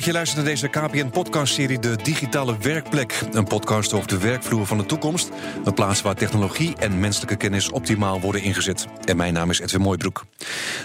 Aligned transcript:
dat 0.00 0.08
je 0.08 0.14
luistert 0.14 0.44
naar 0.44 0.54
deze 0.54 0.68
KPN-podcastserie 0.68 1.78
De 1.78 1.96
Digitale 1.96 2.58
Werkplek. 2.58 3.20
Een 3.32 3.44
podcast 3.44 3.92
over 3.92 4.08
de 4.08 4.18
werkvloer 4.18 4.66
van 4.66 4.78
de 4.78 4.86
toekomst. 4.86 5.30
Een 5.64 5.74
plaats 5.74 6.02
waar 6.02 6.14
technologie 6.14 6.76
en 6.76 7.00
menselijke 7.00 7.36
kennis 7.36 7.70
optimaal 7.70 8.20
worden 8.20 8.42
ingezet. 8.42 8.86
En 9.04 9.16
mijn 9.16 9.32
naam 9.32 9.50
is 9.50 9.60
Edwin 9.60 9.80
Mooibroek. 9.80 10.24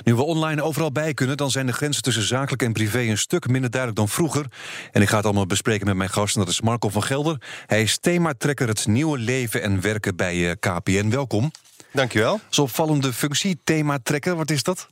Nu 0.03 0.15
we 0.15 0.23
online 0.23 0.61
overal 0.61 0.91
bij 0.91 1.13
kunnen, 1.13 1.37
dan 1.37 1.51
zijn 1.51 1.65
de 1.65 1.73
grenzen 1.73 2.03
tussen 2.03 2.23
zakelijk 2.23 2.61
en 2.61 2.73
privé 2.73 2.99
een 2.99 3.17
stuk 3.17 3.47
minder 3.47 3.69
duidelijk 3.69 3.99
dan 3.99 4.09
vroeger. 4.09 4.45
En 4.91 5.01
ik 5.01 5.09
ga 5.09 5.15
het 5.15 5.25
allemaal 5.25 5.45
bespreken 5.45 5.87
met 5.87 5.95
mijn 5.95 6.09
gast, 6.09 6.35
en 6.35 6.41
dat 6.41 6.49
is 6.49 6.61
Marco 6.61 6.89
van 6.89 7.03
Gelder. 7.03 7.41
Hij 7.65 7.81
is 7.81 7.97
thematrekker 7.97 8.67
het 8.67 8.87
nieuwe 8.87 9.17
leven 9.17 9.61
en 9.61 9.81
werken 9.81 10.15
bij 10.15 10.49
eh, 10.49 10.55
KPN. 10.59 11.09
Welkom. 11.09 11.51
Dankjewel. 11.91 12.39
Zo'n 12.49 12.65
opvallende 12.65 13.13
functie, 13.13 13.59
thematrekker, 13.63 14.35
wat 14.35 14.51
is 14.51 14.63
dat? 14.63 14.87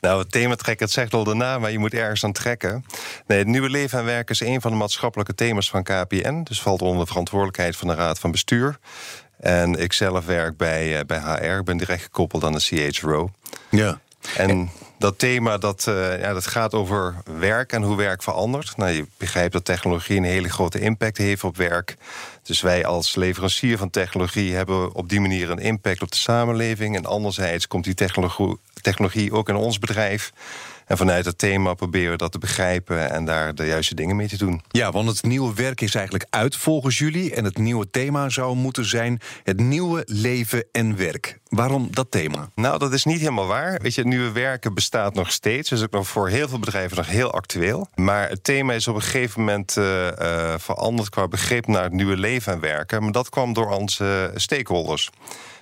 Nou, 0.00 0.18
het 0.18 0.32
thema 0.32 0.54
trekken, 0.54 0.84
het 0.84 0.94
zegt 0.94 1.14
al 1.14 1.24
de 1.24 1.34
naam, 1.34 1.60
maar 1.60 1.70
je 1.70 1.78
moet 1.78 1.94
ergens 1.94 2.24
aan 2.24 2.32
trekken. 2.32 2.84
Nee, 3.26 3.38
het 3.38 3.46
nieuwe 3.46 3.70
leven 3.70 3.98
en 3.98 4.04
werken 4.04 4.34
is 4.34 4.40
een 4.40 4.60
van 4.60 4.70
de 4.70 4.76
maatschappelijke 4.76 5.34
thema's 5.34 5.70
van 5.70 5.82
KPN. 5.82 6.42
Dus 6.42 6.62
valt 6.62 6.82
onder 6.82 7.00
de 7.00 7.06
verantwoordelijkheid 7.06 7.76
van 7.76 7.88
de 7.88 7.94
Raad 7.94 8.18
van 8.18 8.30
Bestuur. 8.30 8.78
En 9.40 9.74
ik 9.74 9.92
zelf 9.92 10.26
werk 10.26 10.56
bij, 10.56 10.98
uh, 10.98 11.00
bij 11.06 11.18
HR, 11.18 11.58
ik 11.58 11.64
ben 11.64 11.76
direct 11.76 12.02
gekoppeld 12.02 12.44
aan 12.44 12.52
de 12.52 12.90
CHRO. 12.90 13.30
Ja. 13.70 14.00
En 14.36 14.70
dat 14.98 15.18
thema 15.18 15.58
dat, 15.58 15.86
uh, 15.88 16.20
ja, 16.20 16.32
dat 16.32 16.46
gaat 16.46 16.74
over 16.74 17.14
werk 17.38 17.72
en 17.72 17.82
hoe 17.82 17.96
werk 17.96 18.22
verandert. 18.22 18.76
Nou, 18.76 18.90
je 18.90 19.06
begrijpt 19.16 19.52
dat 19.52 19.64
technologie 19.64 20.16
een 20.16 20.24
hele 20.24 20.48
grote 20.48 20.80
impact 20.80 21.16
heeft 21.16 21.44
op 21.44 21.56
werk. 21.56 21.96
Dus 22.42 22.60
wij 22.60 22.84
als 22.84 23.14
leverancier 23.14 23.78
van 23.78 23.90
technologie 23.90 24.54
hebben 24.54 24.94
op 24.94 25.08
die 25.08 25.20
manier 25.20 25.50
een 25.50 25.58
impact 25.58 26.02
op 26.02 26.10
de 26.10 26.16
samenleving. 26.16 26.96
En 26.96 27.06
anderzijds 27.06 27.66
komt 27.66 27.84
die 27.84 27.94
technologie, 27.94 28.58
technologie 28.80 29.32
ook 29.32 29.48
in 29.48 29.56
ons 29.56 29.78
bedrijf. 29.78 30.32
En 30.90 30.96
vanuit 30.96 31.24
het 31.24 31.38
thema 31.38 31.74
proberen 31.74 32.10
we 32.10 32.16
dat 32.16 32.32
te 32.32 32.38
begrijpen 32.38 33.10
en 33.10 33.24
daar 33.24 33.54
de 33.54 33.66
juiste 33.66 33.94
dingen 33.94 34.16
mee 34.16 34.28
te 34.28 34.36
doen. 34.36 34.62
Ja, 34.68 34.92
want 34.92 35.08
het 35.08 35.22
nieuwe 35.22 35.54
werk 35.54 35.80
is 35.80 35.94
eigenlijk 35.94 36.26
uit 36.30 36.56
volgens 36.56 36.98
jullie. 36.98 37.34
En 37.34 37.44
het 37.44 37.58
nieuwe 37.58 37.90
thema 37.90 38.28
zou 38.28 38.56
moeten 38.56 38.84
zijn 38.84 39.20
het 39.44 39.60
nieuwe 39.60 40.02
leven 40.06 40.64
en 40.72 40.96
werk. 40.96 41.38
Waarom 41.48 41.88
dat 41.90 42.10
thema? 42.10 42.50
Nou, 42.54 42.78
dat 42.78 42.92
is 42.92 43.04
niet 43.04 43.18
helemaal 43.18 43.46
waar. 43.46 43.80
Weet 43.82 43.94
je, 43.94 44.00
het 44.00 44.10
nieuwe 44.10 44.32
werken 44.32 44.74
bestaat 44.74 45.14
nog 45.14 45.32
steeds. 45.32 45.68
Dus 45.68 45.82
ook 45.82 45.90
nog 45.90 46.08
voor 46.08 46.28
heel 46.28 46.48
veel 46.48 46.58
bedrijven 46.58 46.96
nog 46.96 47.06
heel 47.08 47.32
actueel. 47.32 47.88
Maar 47.94 48.28
het 48.28 48.44
thema 48.44 48.72
is 48.72 48.88
op 48.88 48.94
een 48.94 49.02
gegeven 49.02 49.40
moment 49.40 49.76
uh, 49.76 50.06
uh, 50.06 50.54
veranderd 50.58 51.08
qua 51.08 51.28
begrip 51.28 51.66
naar 51.66 51.82
het 51.82 51.92
nieuwe 51.92 52.16
leven 52.16 52.52
en 52.52 52.60
werken. 52.60 53.02
Maar 53.02 53.12
dat 53.12 53.28
kwam 53.28 53.52
door 53.52 53.70
onze 53.70 54.30
stakeholders. 54.34 55.10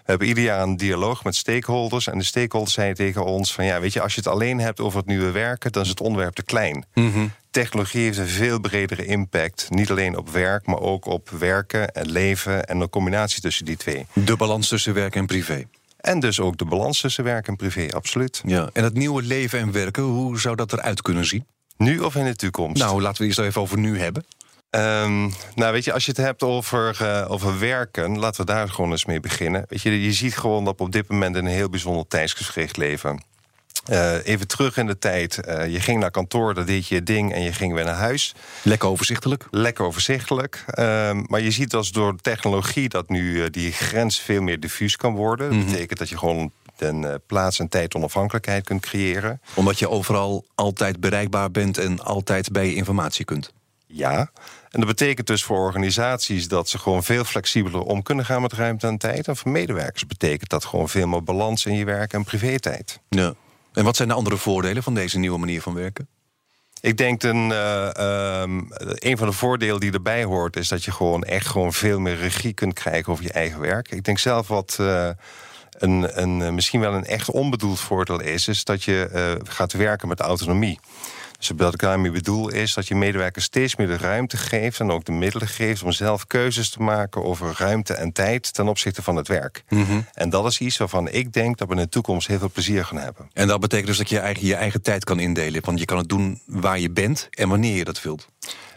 We 0.08 0.14
hebben 0.14 0.32
ieder 0.32 0.44
jaar 0.44 0.62
een 0.62 0.76
dialoog 0.76 1.24
met 1.24 1.36
stakeholders. 1.36 2.06
En 2.06 2.18
de 2.18 2.24
stakeholders 2.24 2.74
zeiden 2.74 2.96
tegen 2.96 3.24
ons: 3.24 3.54
van 3.54 3.64
ja, 3.64 3.80
weet 3.80 3.92
je, 3.92 4.00
als 4.00 4.14
je 4.14 4.20
het 4.20 4.28
alleen 4.28 4.58
hebt 4.58 4.80
over 4.80 4.98
het 4.98 5.06
nieuwe 5.06 5.30
werken, 5.30 5.72
dan 5.72 5.82
is 5.82 5.88
het 5.88 6.00
onderwerp 6.00 6.34
te 6.34 6.42
klein. 6.42 6.84
Mm 6.94 7.12
-hmm. 7.12 7.32
Technologie 7.50 8.02
heeft 8.02 8.18
een 8.18 8.26
veel 8.28 8.60
bredere 8.60 9.04
impact. 9.04 9.66
Niet 9.70 9.90
alleen 9.90 10.16
op 10.16 10.30
werk, 10.30 10.66
maar 10.66 10.80
ook 10.80 11.06
op 11.06 11.30
werken 11.30 11.92
en 11.92 12.10
leven 12.10 12.64
en 12.64 12.78
de 12.78 12.88
combinatie 12.88 13.40
tussen 13.40 13.64
die 13.64 13.76
twee. 13.76 14.06
De 14.12 14.36
balans 14.36 14.68
tussen 14.68 14.94
werk 14.94 15.16
en 15.16 15.26
privé. 15.26 15.64
En 15.96 16.20
dus 16.20 16.40
ook 16.40 16.56
de 16.56 16.64
balans 16.64 17.00
tussen 17.00 17.24
werk 17.24 17.48
en 17.48 17.56
privé, 17.56 17.86
absoluut. 17.90 18.42
Ja. 18.46 18.70
En 18.72 18.84
het 18.84 18.94
nieuwe 18.94 19.22
leven 19.22 19.58
en 19.58 19.72
werken, 19.72 20.02
hoe 20.02 20.40
zou 20.40 20.56
dat 20.56 20.72
eruit 20.72 21.02
kunnen 21.02 21.24
zien? 21.24 21.46
Nu 21.76 21.98
of 21.98 22.14
in 22.14 22.24
de 22.24 22.36
toekomst? 22.36 22.82
Nou, 22.82 23.02
laten 23.02 23.20
we 23.20 23.26
eerst 23.26 23.38
even 23.38 23.60
over 23.60 23.78
nu 23.78 23.98
hebben. 23.98 24.24
Um, 24.70 25.32
nou, 25.54 25.72
weet 25.72 25.84
je, 25.84 25.92
als 25.92 26.04
je 26.04 26.10
het 26.10 26.20
hebt 26.20 26.42
over, 26.42 26.98
uh, 27.02 27.30
over 27.30 27.58
werken, 27.58 28.18
laten 28.18 28.40
we 28.40 28.52
daar 28.52 28.68
gewoon 28.68 28.90
eens 28.90 29.04
mee 29.04 29.20
beginnen. 29.20 29.64
Weet 29.68 29.82
je, 29.82 30.02
je 30.02 30.12
ziet 30.12 30.36
gewoon 30.36 30.64
dat 30.64 30.78
we 30.78 30.84
op 30.84 30.92
dit 30.92 31.08
moment 31.08 31.36
in 31.36 31.44
een 31.44 31.52
heel 31.52 31.68
bijzonder 31.68 32.06
tijdsgevricht 32.06 32.76
leven. 32.76 33.22
Uh, 33.90 34.26
even 34.26 34.46
terug 34.46 34.76
in 34.76 34.86
de 34.86 34.98
tijd. 34.98 35.40
Uh, 35.48 35.68
je 35.72 35.80
ging 35.80 36.00
naar 36.00 36.10
kantoor, 36.10 36.54
dat 36.54 36.66
deed 36.66 36.88
je 36.88 36.94
je 36.94 37.02
ding 37.02 37.32
en 37.32 37.42
je 37.42 37.52
ging 37.52 37.74
weer 37.74 37.84
naar 37.84 37.94
huis. 37.94 38.34
Lekker 38.62 38.88
overzichtelijk. 38.88 39.46
Lekker 39.50 39.84
overzichtelijk. 39.84 40.64
Uh, 40.66 41.10
maar 41.26 41.40
je 41.40 41.50
ziet 41.50 41.74
als 41.74 41.92
door 41.92 42.16
technologie 42.16 42.88
dat 42.88 43.08
nu 43.08 43.50
die 43.50 43.72
grens 43.72 44.20
veel 44.20 44.42
meer 44.42 44.60
diffuus 44.60 44.96
kan 44.96 45.14
worden. 45.14 45.48
Dat 45.48 45.56
mm 45.56 45.62
-hmm. 45.62 45.72
betekent 45.72 45.98
dat 45.98 46.08
je 46.08 46.18
gewoon 46.18 46.52
een 46.78 47.20
plaats- 47.26 47.58
en 47.58 47.68
tijd 47.68 47.94
onafhankelijkheid 47.94 48.64
kunt 48.64 48.80
creëren. 48.80 49.40
Omdat 49.54 49.78
je 49.78 49.88
overal 49.88 50.44
altijd 50.54 51.00
bereikbaar 51.00 51.50
bent 51.50 51.78
en 51.78 52.00
altijd 52.00 52.52
bij 52.52 52.66
je 52.66 52.74
informatie 52.74 53.24
kunt. 53.24 53.52
Ja, 53.86 54.30
en 54.70 54.80
dat 54.80 54.86
betekent 54.86 55.26
dus 55.26 55.44
voor 55.44 55.58
organisaties 55.58 56.48
dat 56.48 56.68
ze 56.68 56.78
gewoon 56.78 57.04
veel 57.04 57.24
flexibeler 57.24 57.80
om 57.80 58.02
kunnen 58.02 58.24
gaan 58.24 58.42
met 58.42 58.52
ruimte 58.52 58.86
en 58.86 58.98
tijd. 58.98 59.28
En 59.28 59.36
voor 59.36 59.50
medewerkers 59.50 60.06
betekent 60.06 60.50
dat 60.50 60.64
gewoon 60.64 60.88
veel 60.88 61.06
meer 61.06 61.22
balans 61.22 61.66
in 61.66 61.74
je 61.74 61.84
werk 61.84 62.12
en 62.12 62.24
privé-tijd. 62.24 63.00
Ja. 63.08 63.34
En 63.72 63.84
wat 63.84 63.96
zijn 63.96 64.08
de 64.08 64.14
andere 64.14 64.36
voordelen 64.36 64.82
van 64.82 64.94
deze 64.94 65.18
nieuwe 65.18 65.38
manier 65.38 65.62
van 65.62 65.74
werken? 65.74 66.08
Ik 66.80 66.96
denk 66.96 67.22
een, 67.22 67.50
uh, 67.50 68.40
um, 68.42 68.66
een 68.78 69.16
van 69.16 69.26
de 69.26 69.32
voordelen 69.32 69.80
die 69.80 69.92
erbij 69.92 70.24
hoort, 70.24 70.56
is 70.56 70.68
dat 70.68 70.84
je 70.84 70.92
gewoon 70.92 71.22
echt 71.24 71.46
gewoon 71.46 71.72
veel 71.72 72.00
meer 72.00 72.16
regie 72.16 72.52
kunt 72.52 72.74
krijgen 72.74 73.12
over 73.12 73.24
je 73.24 73.32
eigen 73.32 73.60
werk. 73.60 73.90
Ik 73.90 74.04
denk 74.04 74.18
zelf 74.18 74.48
wat. 74.48 74.76
Uh, 74.80 75.08
een, 75.78 76.22
een, 76.22 76.54
misschien 76.54 76.80
wel 76.80 76.94
een 76.94 77.04
echt 77.04 77.30
onbedoeld 77.30 77.80
voordeel 77.80 78.20
is, 78.20 78.48
is 78.48 78.64
dat 78.64 78.84
je 78.84 79.10
uh, 79.12 79.48
gaat 79.50 79.72
werken 79.72 80.08
met 80.08 80.20
autonomie. 80.20 80.78
Dus 81.38 81.50
wat 81.56 81.74
ik 81.74 81.80
daarmee 81.80 82.10
bedoel 82.10 82.48
is 82.48 82.74
dat 82.74 82.88
je 82.88 82.94
medewerkers 82.94 83.44
steeds 83.44 83.76
meer 83.76 83.86
de 83.86 83.96
ruimte 83.96 84.36
geeft 84.36 84.80
en 84.80 84.90
ook 84.90 85.04
de 85.04 85.12
middelen 85.12 85.48
geeft 85.48 85.82
om 85.82 85.92
zelf 85.92 86.26
keuzes 86.26 86.70
te 86.70 86.82
maken 86.82 87.24
over 87.24 87.54
ruimte 87.58 87.94
en 87.94 88.12
tijd 88.12 88.52
ten 88.54 88.68
opzichte 88.68 89.02
van 89.02 89.16
het 89.16 89.28
werk. 89.28 89.64
Mm 89.68 89.84
-hmm. 89.84 90.06
En 90.12 90.30
dat 90.30 90.46
is 90.46 90.60
iets 90.60 90.76
waarvan 90.76 91.08
ik 91.08 91.32
denk 91.32 91.58
dat 91.58 91.68
we 91.68 91.74
in 91.74 91.80
de 91.80 91.88
toekomst 91.88 92.26
heel 92.26 92.38
veel 92.38 92.50
plezier 92.50 92.84
gaan 92.84 92.98
hebben. 92.98 93.30
En 93.32 93.48
dat 93.48 93.60
betekent 93.60 93.86
dus 93.88 93.98
dat 93.98 94.08
je 94.08 94.14
je 94.14 94.20
eigen, 94.20 94.46
je 94.46 94.54
eigen 94.54 94.82
tijd 94.82 95.04
kan 95.04 95.20
indelen. 95.20 95.64
Want 95.64 95.78
je 95.78 95.84
kan 95.84 95.98
het 95.98 96.08
doen 96.08 96.40
waar 96.46 96.78
je 96.78 96.90
bent 96.90 97.28
en 97.30 97.48
wanneer 97.48 97.76
je 97.76 97.84
dat 97.84 98.02
wilt. 98.02 98.28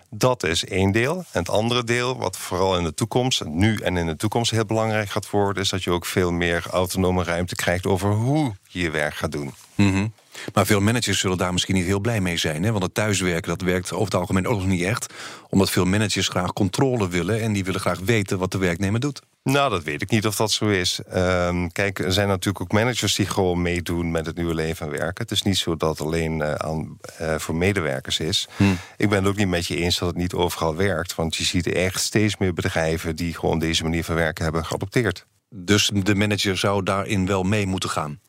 Dat 0.09 0.43
is 0.43 0.66
één 0.66 0.91
deel. 0.91 1.16
En 1.16 1.39
het 1.39 1.49
andere 1.49 1.83
deel, 1.83 2.17
wat 2.17 2.38
vooral 2.38 2.78
in 2.78 2.83
de 2.83 2.93
toekomst, 2.93 3.45
nu 3.45 3.75
en 3.75 3.97
in 3.97 4.05
de 4.05 4.16
toekomst 4.16 4.51
heel 4.51 4.66
belangrijk 4.66 5.09
gaat 5.09 5.29
worden, 5.29 5.63
is 5.63 5.69
dat 5.69 5.83
je 5.83 5.91
ook 5.91 6.05
veel 6.05 6.31
meer 6.31 6.66
autonome 6.72 7.23
ruimte 7.23 7.55
krijgt 7.55 7.85
over 7.85 8.11
hoe 8.11 8.53
je 8.72 8.82
je 8.82 8.92
werk 8.92 9.14
gaat 9.14 9.32
doen. 9.32 9.54
Mm 9.76 9.92
-hmm. 9.92 10.14
Maar 10.54 10.66
veel 10.66 10.80
managers 10.80 11.20
zullen 11.20 11.38
daar 11.38 11.54
misschien 11.54 11.76
niet 11.76 11.86
heel 11.86 12.00
blij 12.00 12.22
mee 12.22 12.38
zijn. 12.38 12.64
Hè? 12.64 12.72
Want 12.72 12.84
het 12.84 12.94
thuiswerken 12.94 13.50
dat 13.50 13.62
werkt 13.62 13.92
over 13.92 14.06
het 14.06 14.16
algemeen 14.16 14.48
ook 14.48 14.58
nog 14.58 14.68
niet 14.68 14.84
echt. 14.84 15.14
Omdat 15.50 15.70
veel 15.70 15.86
managers 15.86 16.28
graag 16.28 16.54
controle 16.54 17.09
willen 17.09 17.42
en 17.42 17.54
die 17.54 17.64
willen 17.64 17.80
graag 17.80 18.00
weten 18.00 18.38
wat 18.38 18.52
de 18.52 18.58
werknemer 18.58 19.00
doet. 19.00 19.22
Nou, 19.44 19.70
dat 19.70 19.84
weet 19.84 20.02
ik 20.02 20.09
niet 20.09 20.28
of 20.28 20.36
dat 20.36 20.52
zo 20.52 20.66
is. 20.66 21.00
Um, 21.16 21.72
kijk, 21.72 22.00
er 22.00 22.14
zijn 22.14 22.28
natuurlijk 22.28 22.62
ook 22.62 22.72
managers 22.72 23.16
die 23.16 23.26
gewoon 23.26 23.62
meedoen 23.62 24.12
met 24.12 24.26
het 24.26 24.36
nieuwe 24.36 24.54
leven 24.54 24.86
en 24.86 24.92
werken. 24.92 25.24
Het 25.24 25.32
is 25.32 25.42
niet 25.42 25.58
zo 25.58 25.76
dat 25.76 25.90
het 25.90 26.08
alleen 26.08 26.40
uh, 26.40 26.53
aan, 26.53 26.98
uh, 27.22 27.36
voor 27.38 27.56
medewerkers 27.56 28.20
is. 28.20 28.48
Hm. 28.58 28.64
Ik 28.98 29.09
ben 29.09 29.18
het 29.18 29.28
ook 29.28 29.36
niet 29.36 29.48
met 29.48 29.68
je 29.68 29.76
eens 29.76 29.98
dat 29.98 30.08
het 30.08 30.18
niet 30.18 30.34
overal 30.34 30.76
werkt. 30.76 31.16
Want 31.16 31.36
je 31.36 31.44
ziet 31.44 31.68
echt 31.68 32.02
steeds 32.02 32.38
meer 32.38 32.53
bedrijven 32.53 33.16
die 33.16 33.34
gewoon 33.34 33.59
deze 33.59 33.84
manier 33.84 34.03
van 34.03 34.16
werken 34.16 34.44
hebben 34.44 34.66
geadopteerd. 34.66 35.26
Dus 35.50 35.92
de 35.94 36.16
manager 36.16 36.58
zou 36.58 36.84
daarin 36.84 37.26
wel 37.26 37.44
mee 37.44 37.68
moeten 37.68 37.90
gaan? 37.90 38.20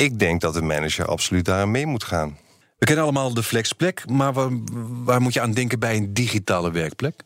Ik 0.00 0.18
denk 0.18 0.40
dat 0.40 0.54
de 0.54 0.62
manager 0.62 1.06
absoluut 1.06 1.44
daarin 1.44 1.70
mee 1.70 1.86
moet 1.86 2.04
gaan. 2.04 2.38
We 2.78 2.86
kennen 2.86 3.04
allemaal 3.04 3.34
de 3.34 3.42
flexplek, 3.42 4.08
maar 4.08 4.32
waar, 4.32 4.48
waar 5.04 5.20
moet 5.20 5.34
je 5.34 5.40
aan 5.40 5.52
denken 5.52 5.78
bij 5.78 5.96
een 5.96 6.14
digitale 6.14 6.70
werkplek? 6.70 7.22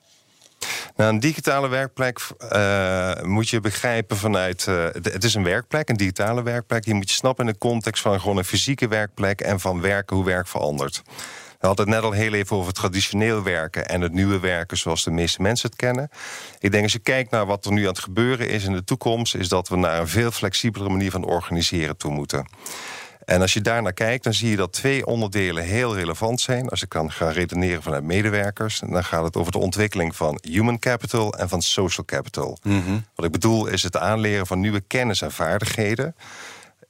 Nou, 0.97 1.13
een 1.13 1.21
digitale 1.21 1.69
werkplek 1.69 2.21
uh, 2.53 3.13
moet 3.23 3.49
je 3.49 3.61
begrijpen 3.61 4.17
vanuit. 4.17 4.67
Uh, 4.69 4.84
het 5.03 5.25
is 5.25 5.34
een 5.34 5.43
werkplek, 5.43 5.89
een 5.89 5.97
digitale 5.97 6.43
werkplek. 6.43 6.84
Die 6.84 6.95
moet 6.95 7.11
je 7.11 7.17
snappen 7.17 7.47
in 7.47 7.53
de 7.53 7.59
context 7.59 8.03
van 8.03 8.21
gewoon 8.21 8.37
een 8.37 8.45
fysieke 8.45 8.89
werkplek 8.89 9.41
en 9.41 9.61
van 9.61 9.81
werken, 9.81 10.17
hoe 10.17 10.25
werk 10.25 10.49
verandert. 10.49 11.03
We 11.65 11.71
hadden 11.71 11.89
het 11.89 12.03
net 12.03 12.05
al 12.05 12.17
heel 12.17 12.33
even 12.33 12.57
over 12.57 12.73
traditioneel 12.73 13.43
werken 13.43 13.89
en 13.89 14.01
het 14.01 14.13
nieuwe 14.13 14.41
werken 14.41 14.77
zoals 14.77 15.05
de 15.05 15.11
meeste 15.11 15.43
mensen 15.43 15.69
het 15.69 15.79
kennen. 15.79 16.11
Ik 16.59 16.71
denk 16.71 16.83
als 16.83 16.93
je 16.93 16.99
kijkt 16.99 17.31
naar 17.31 17.47
wat 17.47 17.65
er 17.65 17.73
nu 17.73 17.81
aan 17.81 17.89
het 17.89 17.99
gebeuren 17.99 18.49
is 18.49 18.65
in 18.65 18.73
de 18.73 18.85
toekomst, 18.85 19.35
is 19.35 19.49
dat 19.49 19.69
we 19.69 19.77
naar 19.77 20.01
een 20.01 20.09
veel 20.09 20.31
flexibelere 20.31 20.91
manier 20.91 21.11
van 21.11 21.25
organiseren 21.25 21.97
toe 21.97 22.13
moeten. 22.13 22.47
En 23.25 23.41
als 23.41 23.53
je 23.53 23.61
daarnaar 23.61 23.93
kijkt, 23.93 24.25
dan 24.25 24.35
zie 24.35 24.51
je 24.51 24.57
dat 24.57 24.73
twee 24.73 25.07
onderdelen 25.07 25.65
heel 25.65 25.95
relevant 25.95 26.41
zijn. 26.41 26.69
Als 26.69 26.83
ik 26.83 26.89
kan 26.89 27.13
gaan 27.13 27.33
redeneren 27.33 27.83
vanuit 27.83 28.05
medewerkers, 28.05 28.78
dan 28.78 29.05
gaat 29.05 29.25
het 29.25 29.37
over 29.37 29.53
de 29.53 29.59
ontwikkeling 29.59 30.17
van 30.17 30.39
human 30.43 30.78
capital 30.78 31.34
en 31.34 31.49
van 31.49 31.63
social 31.63 32.07
capital. 32.07 32.59
Mm 32.63 32.83
-hmm. 32.83 33.05
Wat 33.15 33.27
ik 33.27 33.33
bedoel 33.33 33.67
is 33.67 33.83
het 33.83 33.97
aanleren 33.97 34.47
van 34.47 34.60
nieuwe 34.60 34.81
kennis 34.81 35.22
en 35.22 35.33
vaardigheden. 35.33 36.15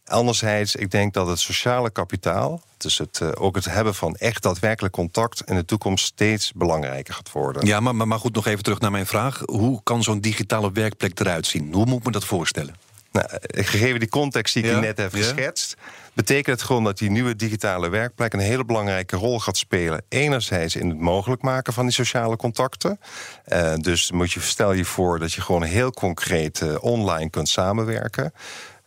Anderzijds, 0.07 0.75
ik 0.75 0.91
denk 0.91 1.15
dat 1.15 1.27
het 1.27 1.39
sociale 1.39 1.91
kapitaal, 1.91 2.63
dus 2.77 2.99
het, 2.99 3.21
uh, 3.23 3.29
ook 3.35 3.55
het 3.55 3.65
hebben 3.65 3.95
van 3.95 4.15
echt 4.15 4.43
daadwerkelijk 4.43 4.95
contact 4.95 5.43
in 5.45 5.55
de 5.55 5.65
toekomst 5.65 6.05
steeds 6.05 6.53
belangrijker 6.53 7.15
gaat 7.15 7.33
worden. 7.33 7.67
Ja, 7.67 7.81
maar, 7.81 8.07
maar 8.07 8.19
goed, 8.19 8.35
nog 8.35 8.47
even 8.47 8.63
terug 8.63 8.81
naar 8.81 8.91
mijn 8.91 9.07
vraag. 9.07 9.43
Hoe 9.45 9.81
kan 9.83 10.03
zo'n 10.03 10.21
digitale 10.21 10.73
werkplek 10.73 11.21
eruit 11.21 11.47
zien? 11.47 11.73
Hoe 11.73 11.87
moet 11.87 11.99
ik 11.99 12.05
me 12.05 12.11
dat 12.11 12.25
voorstellen? 12.25 12.75
Nou, 13.13 13.29
gegeven 13.49 14.01
die 14.01 14.09
context 14.09 14.55
die 14.55 14.63
ik 14.63 14.71
ja? 14.71 14.81
net 14.81 14.99
heb 14.99 15.13
geschetst, 15.13 15.75
ja? 15.79 15.85
betekent 16.13 16.57
het 16.57 16.67
gewoon 16.67 16.85
dat 16.85 16.99
die 16.99 17.11
nieuwe 17.11 17.37
digitale 17.37 17.89
werkplek 17.89 18.33
een 18.33 18.39
hele 18.39 18.65
belangrijke 18.65 19.17
rol 19.17 19.41
gaat 19.41 19.57
spelen. 19.57 20.05
Enerzijds 20.09 20.77
in 20.77 20.89
het 20.89 20.99
mogelijk 20.99 21.43
maken 21.43 21.73
van 21.73 21.85
die 21.85 21.95
sociale 21.95 22.37
contacten. 22.37 23.01
Uh, 23.49 23.75
dus 23.75 24.11
moet 24.11 24.33
je, 24.33 24.41
stel 24.41 24.73
je 24.73 24.85
voor 24.85 25.19
dat 25.19 25.33
je 25.33 25.41
gewoon 25.41 25.63
heel 25.63 25.91
concreet 25.91 26.61
uh, 26.61 26.75
online 26.81 27.31
kunt 27.31 27.49
samenwerken. 27.49 28.33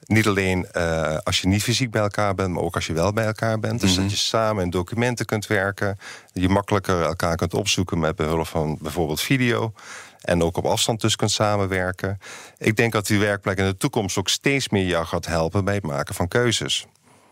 Niet 0.08 0.28
alleen 0.28 0.68
uh, 0.78 1.18
als 1.24 1.42
je 1.42 1.48
niet 1.48 1.64
fysiek 1.64 1.92
bij 1.92 2.02
elkaar 2.02 2.36
bent, 2.36 2.54
maar 2.54 2.64
ook 2.64 2.76
als 2.76 2.88
je 2.88 2.94
wel 2.94 3.14
bij 3.14 3.26
elkaar 3.26 3.60
bent. 3.60 3.82
Dus 3.82 3.92
Mhm. 3.94 4.02
dat 4.02 4.12
je 4.12 4.18
samen 4.18 4.64
in 4.64 4.70
documenten 4.70 5.26
kunt 5.26 5.48
werken. 5.48 5.98
Je 6.34 6.50
makkelijker 6.50 7.02
elkaar 7.02 7.36
kunt 7.36 7.54
opzoeken 7.54 8.00
met 8.00 8.16
behulp 8.16 8.48
van 8.48 8.78
bijvoorbeeld 8.82 9.22
video. 9.22 9.74
En 10.22 10.44
ook 10.44 10.58
op 10.58 10.66
afstand 10.66 11.02
dus 11.02 11.16
kunt 11.16 11.32
samenwerken. 11.32 12.20
Ik 12.58 12.76
denk 12.76 12.92
dat 12.94 13.08
die 13.08 13.20
werkplek 13.20 13.58
in 13.58 13.66
de 13.66 13.78
toekomst 13.78 14.18
ook 14.18 14.30
steeds 14.30 14.70
meer 14.70 14.86
jou 14.86 15.06
gaat 15.06 15.26
helpen 15.26 15.66
bij 15.66 15.74
het 15.76 15.84
maken 15.84 16.16
van 16.16 16.28
keuzes. 16.28 16.86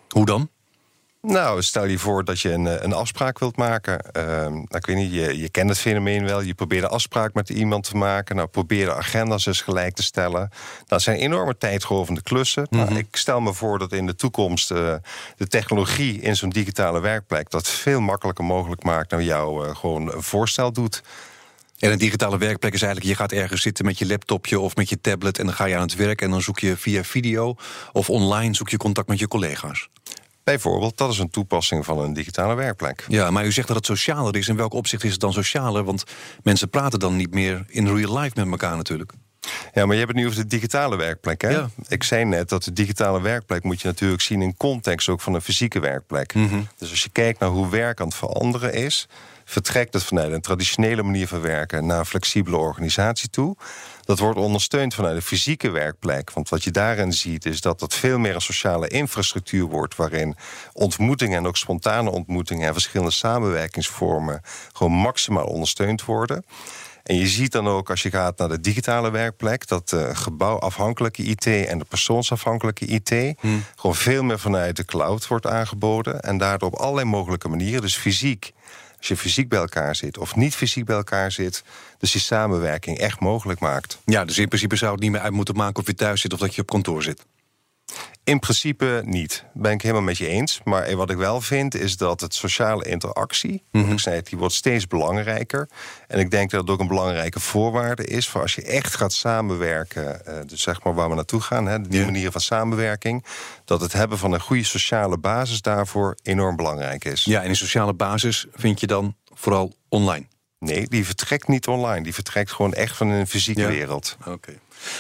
Hoe 0.10 0.26
dan? 0.26 0.50
Nou, 1.28 1.62
stel 1.64 1.86
je 1.86 2.00
voor 2.00 2.24
dat 2.24 2.40
je 2.40 2.52
een, 2.52 2.68
eh, 2.68 2.76
een 2.80 2.94
afspraak 2.94 3.40
wilt 3.40 3.58
maken. 3.58 4.12
Ehm, 4.12 4.52
nou, 4.54 4.66
ik 4.70 4.86
weet 4.86 4.96
niet, 4.96 5.14
je, 5.14 5.40
je 5.40 5.50
kent 5.50 5.70
het 5.70 5.80
fenomeen 5.80 6.26
wel. 6.26 6.42
Je 6.42 6.54
probeert 6.54 6.84
een 6.84 6.90
afspraak 6.90 7.34
met 7.34 7.50
iemand 7.50 7.84
te 7.84 7.98
maken. 7.98 8.36
Nou, 8.36 8.48
probeer 8.48 8.86
de 8.86 8.94
agenda's 8.94 9.44
dus 9.44 9.62
gelijk 9.62 9.96
te 9.96 10.04
stellen. 10.04 10.50
Dat 10.88 11.02
zijn 11.02 11.18
enorme 11.18 11.58
tijdrovende 11.58 12.22
klussen. 12.22 12.68
nou, 12.70 12.96
ik 12.96 13.16
stel 13.16 13.42
me 13.42 13.54
voor 13.54 13.80
dat 13.80 13.92
in 13.92 14.06
de 14.06 14.16
toekomst 14.16 14.72
eh, 14.72 14.94
de 15.38 15.48
technologie 15.48 16.22
in 16.22 16.36
zo'n 16.36 16.50
digitale 16.50 17.00
werkplek... 17.00 17.50
dat 17.50 17.68
veel 17.68 18.02
makkelijker 18.02 18.46
mogelijk 18.46 18.84
maakt 18.84 19.10
dan 19.10 19.24
jou 19.24 19.68
eh, 19.68 19.76
gewoon 19.76 20.14
een 20.14 20.24
voorstel 20.24 20.72
doet. 20.72 21.02
En 21.80 21.92
een 21.92 21.98
digitale 21.98 22.38
werkplek 22.38 22.74
is 22.74 22.82
eigenlijk, 22.82 23.12
je 23.12 23.18
gaat 23.22 23.32
ergens 23.32 23.62
zitten 23.62 23.86
met 23.86 23.98
je 23.98 24.06
laptopje 24.06 24.60
of 24.60 24.76
met 24.76 24.90
je 24.90 25.02
tablet 25.02 25.40
en 25.40 25.46
dan 25.46 25.56
ga 25.56 25.66
je 25.66 25.76
aan 25.76 25.82
het 25.82 25.96
werk 25.96 26.22
en 26.22 26.30
dan 26.30 26.42
zoek 26.42 26.60
je 26.60 26.78
via 26.78 27.04
video 27.04 27.56
of 27.94 28.10
online 28.10 28.56
zoek 28.56 28.70
je 28.70 28.78
contact 28.78 29.08
met 29.08 29.20
je 29.20 29.28
collega's. 29.28 29.90
Bijvoorbeeld, 30.46 30.98
dat 30.98 31.12
is 31.12 31.20
een 31.20 31.30
toepassing 31.30 31.86
van 31.86 32.00
een 32.00 32.14
digitale 32.14 32.56
werkplek. 32.56 33.06
Ja, 33.08 33.32
maar 33.32 33.46
u 33.46 33.52
zegt 33.52 33.68
dat 33.68 33.76
het 33.76 33.86
socialer 33.86 34.36
is. 34.36 34.48
In 34.48 34.56
welk 34.56 34.74
opzicht 34.74 35.04
is 35.04 35.12
het 35.12 35.20
dan 35.20 35.34
socialer? 35.34 35.84
Want 35.84 36.04
mensen 36.44 36.70
praten 36.70 37.00
dan 37.00 37.16
niet 37.16 37.34
meer 37.34 37.66
in 37.68 37.96
real 37.96 38.20
life 38.20 38.32
met 38.36 38.48
elkaar 38.52 38.78
natuurlijk. 38.78 39.12
Ja, 39.74 39.86
maar 39.86 39.96
je 39.96 40.02
hebt 40.02 40.14
het 40.14 40.22
nu 40.22 40.26
over 40.26 40.42
de 40.42 40.48
digitale 40.48 40.96
werkplek. 40.96 41.42
Hè? 41.42 41.50
Ja. 41.50 41.70
Ik 41.88 42.04
zei 42.04 42.26
net 42.26 42.50
dat 42.50 42.64
de 42.64 42.74
digitale 42.74 43.22
werkplek 43.22 43.64
moet 43.64 43.82
je 43.82 43.88
natuurlijk 43.88 44.22
zien 44.22 44.42
in 44.42 44.58
context 44.58 45.10
ook 45.10 45.22
van 45.22 45.34
een 45.34 45.42
fysieke 45.42 45.80
werkplek. 45.80 46.34
Dus 46.78 46.90
als 46.90 47.04
je 47.04 47.10
kijkt 47.10 47.40
naar 47.40 47.50
hoe 47.50 47.70
werk 47.70 48.00
aan 48.00 48.08
het 48.08 48.16
veranderen 48.16 48.74
is, 48.74 49.08
vertrekt 49.46 49.94
het 49.94 50.04
vanuit 50.04 50.32
een 50.32 50.42
traditionele 50.42 51.04
manier 51.04 51.28
van 51.28 51.42
werken 51.42 51.86
naar 51.86 52.00
een 52.00 52.06
flexibele 52.06 52.58
organisatie 52.58 53.30
toe. 53.30 53.56
Dat 54.06 54.20
wordt 54.20 54.40
ondersteund 54.40 54.94
vanuit 54.94 55.16
de 55.16 55.22
fysieke 55.22 55.70
werkplek. 55.70 56.32
Want 56.32 56.50
wat 56.50 56.64
je 56.64 56.72
daarin 56.72 57.14
ziet 57.14 57.46
is 57.46 57.62
dat 57.62 57.82
het 57.82 57.94
veel 57.94 58.18
meer 58.18 58.36
een 58.36 58.42
sociale 58.42 58.88
infrastructuur 58.88 59.66
wordt. 59.66 59.96
waarin 59.96 60.36
ontmoetingen 60.74 61.38
en 61.38 61.48
ook 61.48 61.58
spontane 61.58 62.10
ontmoetingen 62.10 62.68
en 62.68 62.74
verschillende 62.74 63.12
samenwerkingsvormen 63.12 64.42
gewoon 64.74 64.92
maximaal 64.92 65.46
ondersteund 65.46 66.06
worden. 66.06 66.46
En 67.04 67.16
je 67.16 67.28
ziet 67.28 67.52
dan 67.52 67.68
ook 67.68 67.90
als 67.90 68.02
je 68.02 68.10
gaat 68.10 68.38
naar 68.38 68.50
de 68.50 68.60
digitale 68.60 69.12
werkplek 69.12 69.68
dat 69.68 69.90
de 69.90 70.16
gebouwafhankelijke 70.16 71.24
IT 71.24 71.46
en 71.46 71.78
de 71.78 71.86
persoonsafhankelijke 71.86 72.86
IT 72.86 73.36
gewoon 73.76 73.96
veel 73.96 74.24
meer 74.24 74.40
vanuit 74.40 74.76
de 74.76 74.86
cloud 74.86 75.28
wordt 75.28 75.48
aangeboden. 75.48 76.22
En 76.22 76.38
daardoor 76.38 76.72
op 76.72 76.80
allerlei 76.80 77.08
mogelijke 77.08 77.48
manieren, 77.48 77.82
dus 77.82 77.98
fysiek. 77.98 78.54
Als 78.98 79.08
je 79.08 79.18
fysiek 79.18 79.50
bij 79.50 79.60
elkaar 79.60 79.96
zit 79.96 80.18
of 80.18 80.36
niet 80.36 80.56
fysiek 80.56 80.86
bij 80.86 80.96
elkaar 80.96 81.32
zit, 81.32 81.64
dus 81.98 82.12
die 82.12 82.22
samenwerking 82.22 82.98
echt 82.98 83.20
mogelijk 83.20 83.60
maakt. 83.60 83.98
Ja, 84.06 84.26
dus 84.26 84.38
in 84.38 84.48
principe 84.48 84.76
zou 84.76 84.92
het 84.92 85.02
niet 85.02 85.12
meer 85.12 85.22
uit 85.22 85.34
moeten 85.34 85.56
maken 85.56 85.82
of 85.82 85.88
je 85.88 85.96
thuis 85.96 86.22
zit 86.22 86.34
of 86.34 86.40
dat 86.40 86.56
je 86.56 86.62
op 86.62 86.68
kantoor 86.68 87.04
zit. 87.04 87.26
In 88.24 88.40
principe 88.40 89.02
niet. 89.06 89.44
Ben 89.54 89.72
ik 89.72 89.82
helemaal 89.82 90.04
met 90.04 90.18
je 90.18 90.28
eens. 90.28 90.62
Maar 90.64 90.96
wat 90.96 91.10
ik 91.10 91.18
wel 91.18 91.42
vind 91.42 91.76
is 91.76 91.98
dat 91.98 92.22
het 92.22 92.34
sociale 92.34 92.86
interactie, 92.86 93.64
wat 93.72 93.86
ik 93.86 94.00
zei, 94.00 94.22
die 94.22 94.38
wordt 94.38 94.54
steeds 94.54 94.88
belangrijker. 94.88 95.70
En 96.08 96.20
ik 96.20 96.32
denk 96.32 96.52
dat 96.52 96.62
het 96.62 96.70
ook 96.70 96.80
een 96.80 96.88
belangrijke 96.88 97.40
voorwaarde 97.40 98.06
is 98.06 98.28
voor 98.30 98.42
als 98.42 98.56
je 98.56 98.62
echt 98.62 98.96
gaat 98.96 99.14
samenwerken, 99.14 100.26
eh, 100.26 100.38
dus 100.48 100.62
zeg 100.62 100.84
maar 100.84 100.94
waar 100.94 101.10
we 101.10 101.16
naartoe 101.16 101.42
gaan, 101.42 101.66
hè, 101.68 101.82
die 101.82 102.00
Ja. 102.00 102.06
manier 102.06 102.32
van 102.32 102.42
samenwerking, 102.42 103.26
dat 103.66 103.82
het 103.82 103.94
hebben 103.94 104.18
van 104.18 104.32
een 104.34 104.42
goede 104.42 104.64
sociale 104.64 105.18
basis 105.18 105.62
daarvoor 105.62 106.18
enorm 106.24 106.56
belangrijk 106.56 107.06
is. 107.06 107.24
Ja, 107.24 107.42
en 107.42 107.48
in 107.48 107.56
sociale 107.56 107.94
basis 107.94 108.46
vind 108.54 108.80
je 108.80 108.88
dan 108.88 109.16
vooral 109.34 109.74
online. 109.90 110.26
Nee, 110.60 110.88
die 110.88 111.06
vertrekt 111.06 111.48
niet 111.48 111.68
online. 111.68 112.04
Die 112.04 112.14
vertrekt 112.14 112.52
gewoon 112.52 112.74
echt 112.74 112.96
van 112.98 113.08
een 113.08 113.28
fysieke 113.28 113.62
Ja. 113.62 113.68
wereld. 113.68 114.18
Oké. 114.28 114.54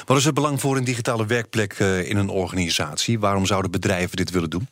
Wat 0.06 0.18
is 0.18 0.26
het 0.26 0.34
belang 0.34 0.62
voor 0.62 0.78
een 0.78 0.84
digitale 0.84 1.26
werkplek 1.26 1.74
eh, 1.74 2.10
in 2.10 2.18
een 2.18 2.30
organisatie? 2.30 3.20
Waarom 3.20 3.46
zouden 3.46 3.72
bedrijven 3.72 4.18
dit 4.18 4.30
willen 4.30 4.50
doen? 4.50 4.68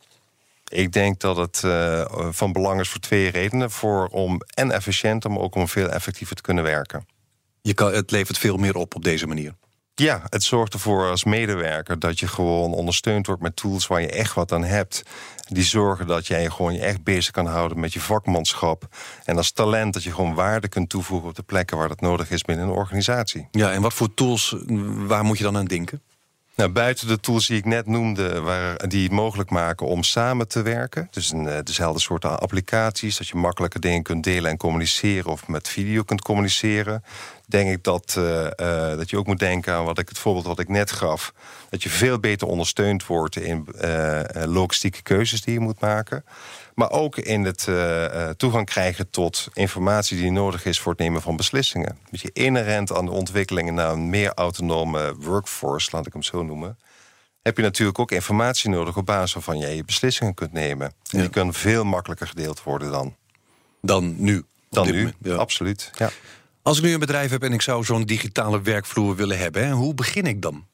Ik 0.68 0.92
denk 0.92 1.20
dat 1.20 1.36
het 1.36 1.62
eh, 1.64 2.04
van 2.30 2.52
belang 2.52 2.80
is 2.80 2.88
voor 2.88 3.00
twee 3.00 3.30
redenen. 3.30 3.70
Voor 3.70 4.06
om 4.06 4.40
en 4.54 4.70
efficiënter, 4.70 5.30
maar 5.30 5.40
ook 5.40 5.54
om 5.54 5.68
veel 5.68 5.88
effectiever 5.88 6.36
te 6.36 6.42
kunnen 6.42 6.64
werken. 6.64 7.06
Je 7.62 7.74
kan, 7.74 7.92
het 7.92 8.10
levert 8.10 8.38
veel 8.38 8.56
meer 8.56 8.76
op 8.76 8.94
op 8.94 9.04
deze 9.04 9.26
manier. 9.26 9.54
Ja, 9.96 10.22
het 10.28 10.42
zorgt 10.42 10.72
ervoor 10.72 11.08
als 11.10 11.24
medewerker 11.24 11.98
dat 11.98 12.18
je 12.18 12.28
gewoon 12.28 12.72
ondersteund 12.72 13.26
wordt 13.26 13.42
met 13.42 13.56
tools 13.56 13.86
waar 13.86 14.00
je 14.00 14.10
echt 14.10 14.34
wat 14.34 14.52
aan 14.52 14.64
hebt. 14.64 15.02
Die 15.48 15.64
zorgen 15.64 16.06
dat 16.06 16.26
jij 16.26 16.42
je 16.42 16.50
gewoon 16.50 16.74
je 16.74 16.80
echt 16.80 17.02
bezig 17.02 17.32
kan 17.32 17.46
houden 17.46 17.80
met 17.80 17.92
je 17.92 18.00
vakmanschap. 18.00 18.88
En 19.24 19.36
als 19.36 19.52
talent 19.52 19.94
dat 19.94 20.02
je 20.02 20.12
gewoon 20.12 20.34
waarde 20.34 20.68
kunt 20.68 20.88
toevoegen 20.88 21.28
op 21.28 21.34
de 21.34 21.42
plekken 21.42 21.76
waar 21.76 21.88
dat 21.88 22.00
nodig 22.00 22.30
is 22.30 22.42
binnen 22.42 22.66
een 22.66 22.72
organisatie. 22.72 23.48
Ja, 23.50 23.72
en 23.72 23.82
wat 23.82 23.94
voor 23.94 24.14
tools, 24.14 24.56
waar 25.06 25.24
moet 25.24 25.38
je 25.38 25.44
dan 25.44 25.56
aan 25.56 25.64
denken? 25.64 26.02
Nou, 26.56 26.70
buiten 26.70 27.06
de 27.06 27.20
tools 27.20 27.46
die 27.46 27.56
ik 27.56 27.64
net 27.64 27.86
noemde, 27.86 28.40
waar, 28.40 28.88
die 28.88 29.02
het 29.02 29.12
mogelijk 29.12 29.50
maken 29.50 29.86
om 29.86 30.02
samen 30.02 30.48
te 30.48 30.62
werken. 30.62 31.08
Dus 31.10 31.32
een, 31.32 31.48
eh, 31.48 31.58
dezelfde 31.62 32.00
soort 32.00 32.24
applicaties, 32.24 33.16
dat 33.16 33.28
je 33.28 33.36
makkelijker 33.36 33.80
dingen 33.80 34.02
kunt 34.02 34.24
delen 34.24 34.50
en 34.50 34.56
communiceren 34.56 35.30
of 35.30 35.48
met 35.48 35.68
video 35.68 36.02
kunt 36.02 36.22
communiceren. 36.22 37.04
Denk 37.46 37.70
ik 37.70 37.82
dat, 37.82 38.14
eh, 38.16 38.46
eh, 38.46 38.98
dat 38.98 39.10
je 39.10 39.18
ook 39.18 39.26
moet 39.26 39.38
denken 39.38 39.72
aan 39.74 39.84
wat 39.84 39.98
ik, 39.98 40.08
het 40.08 40.18
voorbeeld 40.18 40.46
wat 40.46 40.58
ik 40.58 40.68
net 40.68 40.90
gaf. 40.90 41.32
Dat 41.68 41.82
je 41.82 41.88
veel 41.88 42.18
beter 42.18 42.48
ondersteund 42.48 43.06
wordt 43.06 43.36
in 43.36 43.66
eh, 43.78 44.20
logistieke 44.44 45.02
keuzes 45.02 45.42
die 45.42 45.54
je 45.54 45.60
moet 45.60 45.80
maken. 45.80 46.24
Maar 46.74 46.90
ook 46.90 47.16
in 47.16 47.44
het 47.44 47.68
toegang 48.36 48.66
krijgen 48.66 49.10
tot 49.10 49.48
informatie 49.52 50.16
die 50.16 50.30
nodig 50.30 50.64
is 50.64 50.80
voor 50.80 50.92
het 50.92 51.00
nemen 51.00 51.22
van 51.22 51.36
beslissingen. 51.36 51.98
Dus 52.10 52.22
je 52.22 52.30
inherent 52.32 52.92
aan 52.92 53.04
de 53.04 53.10
ontwikkelingen 53.10 53.74
naar 53.74 53.92
een 53.92 54.10
meer 54.10 54.32
autonome 54.34 55.14
workforce, 55.18 55.88
laat 55.92 56.06
ik 56.06 56.12
hem 56.12 56.22
zo 56.22 56.42
noemen. 56.42 56.78
Heb 57.42 57.56
je 57.56 57.62
natuurlijk 57.62 57.98
ook 57.98 58.10
informatie 58.10 58.70
nodig 58.70 58.96
op 58.96 59.06
basis 59.06 59.32
waarvan 59.34 59.58
jij 59.58 59.76
je 59.76 59.84
beslissingen 59.84 60.34
kunt 60.34 60.52
nemen. 60.52 60.86
En 60.86 60.94
Ja. 61.02 61.20
die 61.20 61.30
kunnen 61.30 61.54
veel 61.54 61.84
makkelijker 61.84 62.26
gedeeld 62.26 62.62
worden 62.62 62.90
dan. 62.90 63.16
Dan 63.80 64.14
nu. 64.18 64.44
Dan 64.70 64.90
nu, 64.90 65.12
ja. 65.22 65.34
absoluut. 65.34 65.90
Ja. 65.94 66.10
Als 66.64 66.78
ik 66.78 66.84
nu 66.84 66.92
een 66.92 67.00
bedrijf 67.00 67.30
heb 67.30 67.42
en 67.42 67.52
ik 67.52 67.62
zou 67.62 67.84
zo'n 67.84 68.04
digitale 68.04 68.62
werkvloer 68.62 69.16
willen 69.16 69.38
hebben, 69.38 69.66
hè, 69.66 69.72
hoe 69.72 69.94
begin 69.94 70.24
ik 70.24 70.42
dan? 70.42 70.66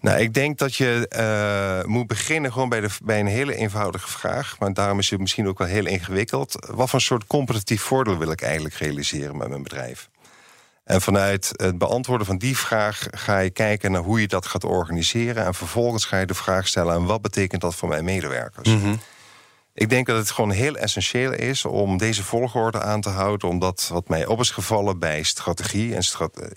Nou, 0.00 0.20
ik 0.20 0.34
denk 0.34 0.58
dat 0.58 0.74
je 0.74 1.08
eh, 1.08 1.88
moet 1.88 2.06
beginnen 2.06 2.52
gewoon 2.52 2.68
bij, 2.68 2.80
de, 2.80 2.88
bij 3.04 3.20
een 3.20 3.26
hele 3.26 3.54
eenvoudige 3.54 4.08
vraag. 4.08 4.56
Maar 4.58 4.72
daarom 4.72 4.98
is 4.98 5.10
het 5.10 5.20
misschien 5.20 5.48
ook 5.48 5.58
wel 5.58 5.66
heel 5.66 5.86
ingewikkeld. 5.86 6.66
Wat 6.70 6.90
voor 6.90 7.00
soort 7.00 7.26
competitief 7.26 7.82
voordeel 7.82 8.18
wil 8.18 8.30
ik 8.30 8.42
eigenlijk 8.42 8.74
realiseren 8.74 9.36
met 9.36 9.48
mijn 9.48 9.62
bedrijf? 9.62 10.08
En 10.84 11.00
vanuit 11.00 11.52
het 11.56 11.78
beantwoorden 11.78 12.26
van 12.26 12.38
die 12.38 12.56
vraag 12.56 13.06
ga 13.10 13.38
je 13.38 13.50
kijken 13.50 13.92
naar 13.92 14.02
hoe 14.02 14.20
je 14.20 14.28
dat 14.28 14.46
gaat 14.46 14.64
organiseren. 14.64 15.44
En 15.44 15.54
vervolgens 15.54 16.04
ga 16.04 16.18
je 16.18 16.26
de 16.26 16.34
vraag 16.34 16.66
stellen: 16.68 16.94
en 16.94 17.04
wat 17.04 17.22
betekent 17.22 17.60
dat 17.60 17.74
voor 17.74 17.88
mijn 17.88 18.04
medewerkers? 18.04 18.68
Ik 19.74 19.88
denk 19.88 20.06
dat 20.06 20.16
het 20.16 20.30
gewoon 20.30 20.50
heel 20.50 20.76
essentieel 20.76 21.32
is 21.32 21.64
om 21.64 21.98
deze 21.98 22.24
volgorde 22.24 22.82
aan 22.82 23.00
te 23.00 23.08
houden. 23.08 23.48
Omdat 23.48 23.88
wat 23.92 24.08
mij 24.08 24.26
op 24.26 24.40
is 24.40 24.50
gevallen 24.50 24.98
bij 24.98 25.22
strategie 25.22 25.94
en 25.94 26.04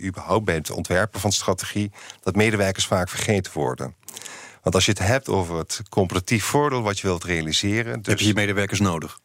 überhaupt 0.04 0.46
bij 0.46 0.56
het 0.56 0.72
ontwerpen 0.72 1.20
van 1.20 1.32
strategie, 1.32 1.92
dat 2.22 2.36
medewerkers 2.36 2.86
vaak 2.86 3.10
vergeten 3.10 3.52
worden. 3.54 3.96
Want 4.62 4.76
als 4.76 4.86
je 4.86 4.92
het 4.92 5.08
hebt 5.08 5.30
over 5.30 5.58
het 5.58 5.82
competitief 5.90 6.44
voordeel 6.44 6.82
wat 6.82 7.00
je 7.00 7.08
wilt 7.08 7.24
realiseren. 7.24 7.92
Heb 7.92 8.04
Dus 8.04 8.20
je 8.20 8.28
je 8.28 8.34
medewerkers 8.34 8.80
nodig? 8.80 9.20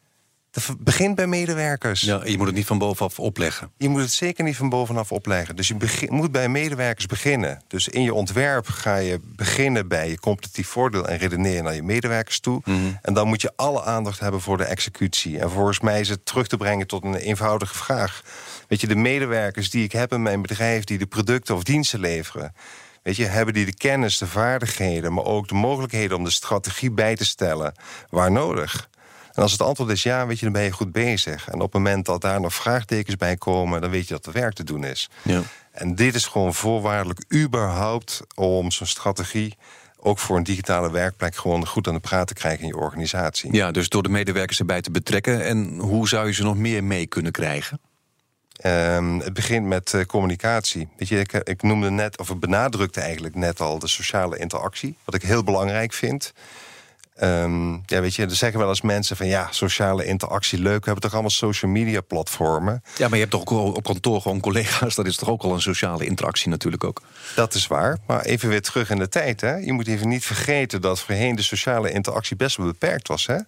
Het 0.55 0.79
begint 0.79 1.15
bij 1.15 1.27
medewerkers. 1.27 2.01
Ja, 2.01 2.21
je 2.25 2.37
moet 2.37 2.47
het 2.47 2.55
niet 2.57 2.67
van 2.67 2.79
bovenaf 2.79 3.19
opleggen. 3.19 3.71
Je 3.77 3.89
moet 3.89 4.01
het 4.01 4.13
zeker 4.13 4.45
niet 4.45 4.57
van 4.57 4.69
bovenaf 4.69 5.13
opleggen. 5.13 5.57
Dus 5.57 5.69
je 5.69 5.75
begin- 5.75 6.13
moet 6.13 6.33
bij 6.33 6.49
medewerkers 6.49 7.07
beginnen. 7.07 7.63
Dus 7.69 7.89
in 7.89 8.03
je 8.03 8.15
ontwerp 8.15 8.67
ga 8.69 8.97
je 8.97 9.21
beginnen 9.37 9.89
bij 9.89 10.09
je 10.09 10.19
competitief 10.19 10.69
voordeel 10.69 11.09
en 11.09 11.19
redeneren 11.19 11.65
naar 11.65 11.75
je 11.75 11.83
medewerkers 11.83 12.41
toe. 12.41 12.63
En 13.03 13.15
dan 13.15 13.29
moet 13.29 13.43
je 13.43 13.53
alle 13.57 13.83
aandacht 13.83 14.21
hebben 14.21 14.41
voor 14.41 14.57
de 14.57 14.65
executie. 14.65 15.39
En 15.39 15.51
volgens 15.51 15.81
mij 15.81 16.01
is 16.01 16.09
het 16.09 16.27
terug 16.27 16.47
te 16.47 16.57
brengen 16.57 16.87
tot 16.87 17.05
een 17.05 17.15
eenvoudige 17.15 17.75
vraag. 17.75 18.23
Weet 18.69 18.81
je, 18.81 18.87
de 18.87 18.97
medewerkers 18.97 19.71
die 19.71 19.85
ik 19.85 19.93
heb 19.93 20.13
in 20.13 20.23
mijn 20.23 20.43
bedrijf, 20.43 20.85
die 20.85 20.99
de 20.99 21.07
producten 21.07 21.55
of 21.55 21.63
diensten 21.63 22.01
leveren. 22.01 22.55
Weet 23.03 23.17
je, 23.17 23.25
hebben 23.25 23.55
die 23.55 23.65
de 23.65 23.75
kennis, 23.75 24.19
de 24.19 24.27
vaardigheden, 24.27 25.13
maar 25.13 25.25
ook 25.25 25.49
de 25.49 25.55
mogelijkheden 25.55 26.17
om 26.17 26.25
de 26.25 26.31
strategie 26.31 26.91
bij 26.91 27.17
te 27.17 27.25
stellen 27.25 27.75
waar 28.09 28.31
nodig? 28.33 28.89
En 29.33 29.43
als 29.43 29.53
het 29.53 29.63
antwoord 29.63 29.91
is 29.91 30.03
ja, 30.03 30.27
weet 30.27 30.39
je, 30.39 30.45
dan 30.45 30.53
ben 30.53 30.63
je 30.63 30.73
goed 30.73 30.93
bezig. 30.93 31.49
En 31.49 31.55
op 31.55 31.61
het 31.61 31.73
moment 31.73 32.07
dat 32.07 32.21
daar 32.21 32.41
nog 32.41 32.55
vraagtekens 32.55 33.17
bij 33.17 33.37
komen, 33.37 33.81
dan 33.81 33.91
weet 33.91 34.09
je 34.09 34.15
dat 34.15 34.27
er 34.27 34.33
werk 34.33 34.55
te 34.55 34.65
doen 34.65 34.85
is. 34.85 35.11
Ja. 35.23 35.43
En 35.71 35.95
dit 35.95 36.15
is 36.15 36.27
gewoon 36.27 36.55
voorwaardelijk 36.55 37.25
überhaupt 37.35 38.21
om 38.35 38.71
zo'n 38.71 38.87
strategie 38.87 39.57
ook 40.05 40.19
voor 40.19 40.37
een 40.37 40.43
digitale 40.43 40.91
werkplek 40.91 41.37
gewoon 41.37 41.67
goed 41.67 41.89
aan 41.89 41.95
de 41.95 42.01
praat 42.01 42.27
te 42.27 42.35
krijgen 42.35 42.61
in 42.61 42.67
je 42.67 42.77
organisatie. 42.77 43.53
ja, 43.53 43.71
dus 43.71 43.89
door 43.89 44.03
de 44.03 44.09
medewerkers 44.09 44.59
erbij 44.59 44.81
te 44.81 44.91
betrekken. 44.91 45.45
En 45.45 45.79
hoe 45.79 46.09
zou 46.09 46.27
je 46.27 46.33
ze 46.33 46.43
nog 46.43 46.57
meer 46.57 46.85
mee 46.85 47.07
kunnen 47.07 47.33
krijgen? 47.33 47.81
Ehm, 48.57 49.19
het 49.19 49.33
begint 49.33 49.67
met 49.67 49.93
uh, 49.93 50.05
communicatie. 50.05 50.89
Weet 50.97 51.09
je, 51.09 51.19
ik, 51.19 51.33
ik, 51.33 51.63
noemde 51.63 51.91
net, 51.91 52.19
of 52.19 52.31
ik 52.31 52.41
benadrukte 52.41 53.01
eigenlijk 53.01 53.35
net 53.35 53.61
al 53.61 53.79
de 53.79 53.89
sociale 53.89 54.39
interactie. 54.39 54.97
Wat 55.05 55.15
ik 55.15 55.23
heel 55.23 55.45
belangrijk 55.45 55.93
vind. 55.93 56.33
Um, 57.23 57.83
ja, 57.87 58.01
weet 58.01 58.15
je, 58.15 58.25
er 58.25 58.31
zeggen 58.31 58.59
wel 58.59 58.69
eens 58.69 58.81
mensen 58.81 59.17
van 59.17 59.27
ja, 59.27 59.49
sociale 59.51 60.05
interactie 60.05 60.59
leuk. 60.59 60.79
We 60.79 60.85
hebben 60.85 61.03
toch 61.03 61.13
allemaal 61.13 61.31
social 61.31 61.71
media 61.71 62.01
platformen. 62.01 62.83
Ja, 62.97 63.09
maar 63.09 63.19
je 63.19 63.25
hebt 63.25 63.31
toch 63.31 63.41
ook 63.41 63.77
op 63.77 63.85
kantoor 63.85 64.21
gewoon 64.21 64.41
collega's. 64.41 64.95
Dat 64.95 65.07
is 65.07 65.17
toch 65.17 65.29
ook 65.29 65.43
al 65.43 65.53
een 65.53 65.61
sociale 65.61 66.05
interactie 66.05 66.49
natuurlijk 66.49 66.85
ook. 66.85 67.03
Dat 67.35 67.55
is 67.55 67.67
waar. 67.67 67.99
Maar 68.07 68.21
even 68.21 68.49
weer 68.49 68.63
terug 68.63 68.91
in 68.91 68.99
de 68.99 69.09
tijd. 69.09 69.41
Hè. 69.41 69.55
Je 69.55 69.73
moet 69.73 69.87
even 69.87 70.09
niet 70.09 70.25
vergeten 70.25 70.81
dat 70.81 71.01
voorheen 71.01 71.37
de 71.37 71.43
sociale 71.43 71.91
interactie 71.91 72.37
best 72.37 72.57
wel 72.57 72.67
beperkt 72.67 73.09
was. 73.09 73.27
Hè 73.27 73.39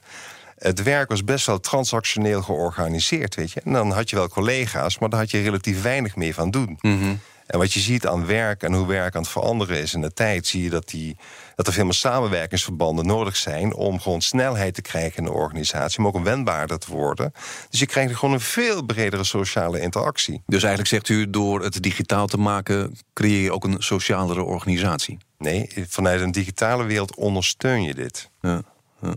het 0.58 0.82
werk 0.82 1.08
was 1.08 1.24
best 1.24 1.46
wel 1.46 1.60
transactioneel 1.60 2.42
georganiseerd, 2.42 3.34
weet 3.34 3.52
je. 3.52 3.60
En 3.64 3.72
dan 3.72 3.90
had 3.90 4.10
je 4.10 4.16
wel 4.16 4.28
collega's, 4.28 4.98
maar 4.98 5.08
daar 5.08 5.20
had 5.20 5.30
je 5.30 5.42
relatief 5.42 5.82
weinig 5.82 6.16
meer 6.16 6.34
van 6.34 6.50
doen. 6.50 6.78
Mhm. 6.80 7.14
En 7.46 7.58
wat 7.58 7.72
je 7.72 7.80
ziet 7.80 8.06
aan 8.06 8.26
werk 8.26 8.62
en 8.62 8.72
hoe 8.72 8.86
werk 8.86 9.14
aan 9.14 9.22
het 9.22 9.30
veranderen 9.30 9.80
is 9.80 9.94
in 9.94 10.00
de 10.00 10.12
tijd, 10.12 10.46
zie 10.46 10.62
je 10.62 10.70
dat, 10.70 10.88
die, 10.88 11.16
dat 11.54 11.66
er 11.66 11.72
veel 11.72 11.84
meer 11.84 11.94
samenwerkingsverbanden 11.94 13.06
nodig 13.06 13.36
zijn 13.36 13.74
om 13.74 14.00
gewoon 14.00 14.20
snelheid 14.20 14.74
te 14.74 14.82
krijgen 14.82 15.18
in 15.18 15.24
de 15.24 15.32
organisatie, 15.32 16.00
maar 16.00 16.08
ook 16.08 16.16
om 16.16 16.24
wendbaarder 16.24 16.78
te 16.78 16.92
worden. 16.92 17.32
Dus 17.70 17.80
je 17.80 17.86
krijgt 17.86 18.16
gewoon 18.16 18.34
een 18.34 18.40
veel 18.40 18.82
bredere 18.82 19.24
sociale 19.24 19.80
interactie. 19.80 20.42
Dus 20.46 20.62
eigenlijk 20.62 20.88
zegt 20.88 21.08
u, 21.08 21.30
door 21.30 21.62
het 21.62 21.82
digitaal 21.82 22.26
te 22.26 22.38
maken, 22.38 22.96
creëer 23.12 23.42
je 23.42 23.52
ook 23.52 23.64
een 23.64 23.82
socialere 23.82 24.42
organisatie? 24.42 25.18
Nee, 25.38 25.70
vanuit 25.88 26.20
een 26.20 26.32
digitale 26.32 26.84
wereld 26.84 27.16
ondersteun 27.16 27.82
je 27.82 27.94
dit. 27.94 28.30
Ja, 28.40 28.62
ja. 29.00 29.14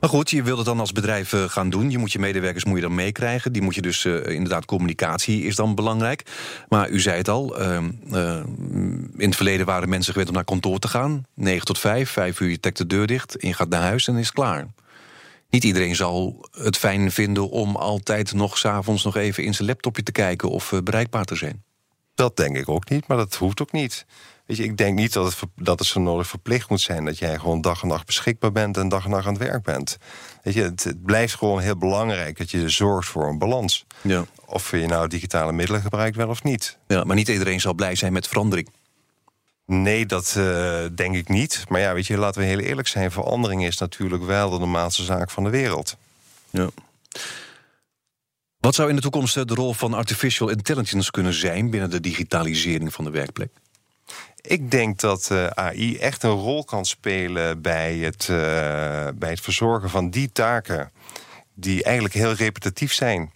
Maar 0.00 0.10
goed, 0.10 0.30
je 0.30 0.42
wilt 0.42 0.56
het 0.56 0.66
dan 0.66 0.80
als 0.80 0.92
bedrijf 0.92 1.32
eh, 1.32 1.44
gaan 1.44 1.70
doen. 1.70 1.90
Je 1.90 1.98
moet 1.98 2.12
je 2.12 2.18
medewerkers 2.18 2.64
moet 2.64 2.76
je 2.76 2.82
dan 2.82 2.94
meekrijgen. 2.94 3.52
Die 3.52 3.62
moet 3.62 3.74
je 3.74 3.82
dus 3.82 4.04
uh, 4.04 4.26
inderdaad, 4.26 4.64
communicatie 4.64 5.42
is 5.42 5.56
dan 5.56 5.74
belangrijk. 5.74 6.22
Maar 6.68 6.90
u 6.90 7.00
zei 7.00 7.16
het 7.16 7.28
al, 7.28 7.60
uh, 7.60 7.84
in 9.16 9.26
het 9.26 9.36
verleden 9.36 9.66
waren 9.66 9.88
mensen 9.88 10.12
gewend 10.12 10.28
om 10.28 10.34
naar 10.34 10.44
kantoor 10.44 10.78
te 10.78 10.88
gaan. 10.88 11.24
9 11.34 11.64
tot 11.64 11.78
5, 11.78 12.10
5 12.10 12.40
uur 12.40 12.50
je 12.50 12.60
trekt 12.60 12.78
de 12.78 12.86
deur 12.86 13.06
dicht. 13.06 13.36
En 13.36 13.48
je 13.48 13.54
gaat 13.54 13.68
naar 13.68 13.82
huis 13.82 14.08
en 14.08 14.16
is 14.16 14.32
klaar. 14.32 14.66
Niet 15.50 15.64
iedereen 15.64 15.96
zal 15.96 16.48
het 16.52 16.76
fijn 16.76 17.10
vinden 17.12 17.50
om 17.50 17.76
altijd 17.76 18.32
nog 18.32 18.58
s'avonds 18.58 19.04
nog 19.04 19.16
even 19.16 19.44
in 19.44 19.54
zijn 19.54 19.68
laptopje 19.68 20.02
te 20.02 20.12
kijken 20.12 20.50
of 20.50 20.72
bereikbaar 20.84 21.24
te 21.24 21.34
zijn. 21.34 21.64
Dat 22.14 22.36
denk 22.36 22.56
ik 22.56 22.68
ook 22.68 22.90
niet, 22.90 23.06
maar 23.06 23.16
dat 23.16 23.34
hoeft 23.34 23.62
ook 23.62 23.72
niet. 23.72 24.06
Weet 24.46 24.56
je, 24.56 24.64
ik 24.64 24.76
denk 24.76 24.98
niet 24.98 25.12
dat 25.12 25.24
het, 25.24 25.50
dat 25.56 25.78
het 25.78 25.88
zo 25.88 26.00
nodig 26.00 26.26
verplicht 26.26 26.68
moet 26.68 26.80
zijn 26.80 27.04
dat 27.04 27.18
jij 27.18 27.38
gewoon 27.38 27.60
dag 27.60 27.82
en 27.82 27.88
nacht 27.88 28.06
beschikbaar 28.06 28.52
bent 28.52 28.76
en 28.76 28.88
dag 28.88 29.04
en 29.04 29.10
nacht 29.10 29.26
aan 29.26 29.34
het 29.34 29.42
werk 29.42 29.62
bent. 29.62 29.98
Weet 30.42 30.54
je, 30.54 30.62
het, 30.62 30.94
blijft 31.04 31.34
gewoon 31.34 31.60
heel 31.60 31.76
belangrijk 31.76 32.38
dat 32.38 32.50
je 32.50 32.68
zorgt 32.68 33.08
voor 33.08 33.28
een 33.28 33.38
balans. 33.38 33.86
Ja. 34.00 34.24
Of 34.44 34.70
je 34.70 34.86
nou 34.86 35.08
digitale 35.08 35.52
middelen 35.52 35.80
gebruikt 35.82 36.16
wel 36.16 36.28
of 36.28 36.42
niet. 36.42 36.78
Ja, 36.86 37.04
maar 37.04 37.16
niet 37.16 37.28
iedereen 37.28 37.60
zal 37.60 37.74
blij 37.74 37.94
zijn 37.94 38.12
met 38.12 38.28
verandering. 38.28 38.68
Nee, 39.66 40.06
dat 40.06 40.34
uh, 40.38 40.84
denk 40.94 41.14
ik 41.14 41.28
niet. 41.28 41.64
Maar 41.68 41.80
ja, 41.80 41.94
weet 41.94 42.06
je, 42.06 42.16
laten 42.16 42.40
we 42.40 42.46
heel 42.46 42.58
eerlijk 42.58 42.88
zijn. 42.88 43.10
Verandering 43.10 43.66
is 43.66 43.78
natuurlijk 43.78 44.24
wel 44.24 44.50
de 44.50 44.58
normaalste 44.58 45.04
zaak 45.04 45.30
van 45.30 45.44
de 45.44 45.50
wereld. 45.50 45.96
Ja. 46.50 46.68
Wat 48.58 48.74
zou 48.74 48.88
in 48.88 48.96
de 48.96 49.02
toekomst 49.02 49.36
eh, 49.36 49.44
de 49.44 49.54
rol 49.54 49.72
van 49.72 49.94
artificial 49.94 50.48
intelligence 50.48 51.10
kunnen 51.10 51.34
zijn 51.34 51.70
binnen 51.70 51.90
de 51.90 52.00
digitalisering 52.00 52.92
van 52.92 53.04
de 53.04 53.10
werkplek? 53.10 53.50
Ik 54.48 54.70
denk 54.70 55.00
dat 55.00 55.30
eh, 55.30 55.46
AI 55.46 55.98
echt 55.98 56.22
een 56.22 56.30
rol 56.30 56.64
kan 56.64 56.84
spelen 56.84 57.62
bij 57.62 57.96
het, 57.96 58.28
uh, 58.30 58.36
bij 59.14 59.30
het 59.30 59.40
verzorgen 59.40 59.90
van 59.90 60.10
die 60.10 60.32
taken 60.32 60.90
die 61.54 61.82
eigenlijk 61.82 62.14
heel 62.14 62.32
repetitief 62.32 62.92
zijn. 62.92 63.32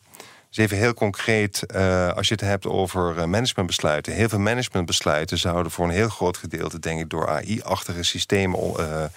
Dus 0.49 0.57
even 0.57 0.77
heel 0.77 0.95
concreet, 0.95 1.65
uh, 1.75 2.13
als 2.13 2.29
je 2.29 2.35
het 2.35 2.43
hebt 2.43 2.67
over 2.67 3.29
managementbesluiten. 3.29 4.13
Heel 4.13 4.29
veel 4.29 4.39
managementbesluiten 4.39 5.39
zouden 5.39 5.73
voor 5.73 5.85
een 5.85 5.91
heel 5.91 6.09
groot 6.09 6.37
gedeelte, 6.37 6.79
denk 6.79 7.01
ik, 7.01 7.11
door 7.11 7.29
AI-achtige 7.29 8.03
systemen 8.03 9.11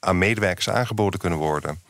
aan 0.00 0.18
medewerkers 0.18 0.70
aangeboden 0.70 1.20
kunnen 1.20 1.38
worden. 1.38 1.82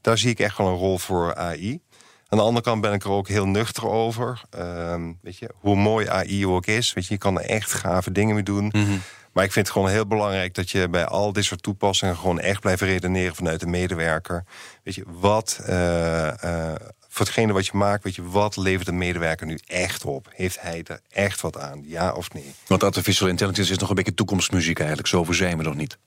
Daar 0.00 0.18
zie 0.18 0.30
ik 0.30 0.38
echt 0.38 0.58
wel 0.58 0.66
een 0.66 0.74
rol 0.74 0.98
voor 0.98 1.34
AI. 1.34 1.80
Aan 2.28 2.38
de 2.38 2.44
andere 2.44 2.64
kant 2.64 2.80
ben 2.80 2.92
ik 2.92 3.04
er 3.04 3.10
ook 3.10 3.28
heel 3.28 3.46
nuchter 3.46 3.88
over. 3.88 4.40
Ehm, 4.50 5.12
weet 5.22 5.38
je, 5.38 5.50
hoe 5.54 5.76
mooi 5.76 6.08
AI 6.08 6.46
ook 6.46 6.66
is. 6.66 6.92
Weet 6.92 7.06
je, 7.06 7.14
je 7.14 7.20
kan 7.20 7.40
er 7.40 7.44
echt 7.44 7.72
gave 7.72 8.12
dingen 8.12 8.34
mee 8.34 8.44
doen. 8.44 8.66
Mhm. 8.72 8.96
Maar 9.32 9.44
ik 9.44 9.52
vind 9.52 9.66
het 9.66 9.76
gewoon 9.76 9.90
heel 9.90 10.06
belangrijk 10.06 10.54
dat 10.54 10.70
je 10.70 10.88
bij 10.88 11.04
al 11.04 11.32
dit 11.32 11.44
soort 11.44 11.62
toepassingen 11.62 12.16
gewoon 12.16 12.40
echt 12.40 12.60
blijft 12.60 12.82
redeneren 12.82 13.34
vanuit 13.34 13.60
de 13.60 13.66
medewerker. 13.66 14.44
Weet 14.82 14.94
je, 14.94 15.04
wat 15.06 15.60
uh, 15.68 16.26
uh, 16.44 16.74
voor 17.08 17.26
hetgene 17.26 17.52
wat 17.52 17.66
je 17.66 17.76
maakt, 17.76 18.04
weet 18.04 18.14
je, 18.14 18.28
wat 18.28 18.56
levert 18.56 18.86
de 18.86 18.92
medewerker 18.92 19.46
nu 19.46 19.58
echt 19.66 20.04
op? 20.04 20.28
Heeft 20.34 20.60
hij 20.60 20.82
er 20.86 21.00
echt 21.10 21.40
wat 21.40 21.58
aan? 21.58 21.82
Ja 21.86 22.12
of 22.12 22.32
nee? 22.32 22.54
Want 22.66 22.84
artificial 22.84 23.28
intelligence 23.28 23.72
is 23.72 23.78
nog 23.78 23.88
een 23.88 23.94
beetje 23.94 24.14
toekomstmuziek 24.14 24.78
eigenlijk. 24.78 25.08
Zover 25.08 25.34
zijn 25.34 25.56
we 25.56 25.62
nog 25.62 25.74
niet. 25.74 25.98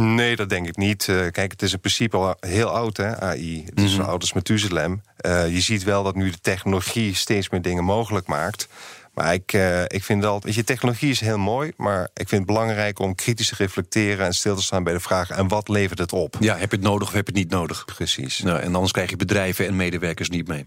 Nee, 0.00 0.36
dat 0.36 0.48
denk 0.48 0.66
ik 0.66 0.76
niet. 0.76 1.06
Uh, 1.06 1.16
kijk, 1.30 1.50
het 1.50 1.62
is 1.62 1.72
in 1.72 1.80
principe 1.80 2.16
al 2.16 2.36
heel 2.40 2.68
oud, 2.68 2.96
hè, 2.96 3.20
AI. 3.20 3.64
Het 3.64 3.80
is 3.80 3.92
mm 3.92 3.98
-hmm. 3.98 4.08
oud 4.08 4.20
als 4.20 4.32
Methuselem. 4.32 5.02
Uh, 5.26 5.52
je 5.52 5.60
ziet 5.60 5.84
wel 5.84 6.02
dat 6.02 6.14
nu 6.14 6.30
de 6.30 6.40
technologie 6.40 7.14
steeds 7.14 7.48
meer 7.48 7.62
dingen 7.62 7.84
mogelijk 7.84 8.26
maakt. 8.26 8.68
Maar 9.14 9.34
ik, 9.34 9.52
uh, 9.52 9.82
ik 9.82 10.04
vind 10.04 10.22
wel, 10.22 10.40
weet 10.40 10.54
je, 10.54 10.64
technologie 10.64 11.10
is 11.10 11.20
heel 11.20 11.38
mooi, 11.38 11.72
maar 11.76 12.02
ik 12.02 12.28
vind 12.28 12.30
het 12.30 12.46
belangrijk 12.46 12.98
om 12.98 13.14
kritisch 13.14 13.48
te 13.48 13.54
reflecteren 13.58 14.26
en 14.26 14.34
stil 14.34 14.56
te 14.56 14.62
staan 14.62 14.82
bij 14.84 14.92
de 14.92 15.00
vraag: 15.00 15.30
en 15.30 15.48
wat 15.48 15.68
levert 15.68 15.98
het 15.98 16.12
op? 16.12 16.36
Ja, 16.40 16.56
heb 16.56 16.70
je 16.70 16.76
het 16.76 16.86
nodig 16.86 17.08
of 17.08 17.14
heb 17.14 17.26
je 17.26 17.32
het 17.32 17.42
niet 17.42 17.50
nodig? 17.50 17.84
Precies. 17.84 18.38
Nou, 18.38 18.60
en 18.60 18.74
anders 18.74 18.92
krijg 18.92 19.10
je 19.10 19.16
bedrijven 19.16 19.66
en 19.66 19.76
medewerkers 19.76 20.28
niet 20.28 20.48
mee. 20.48 20.66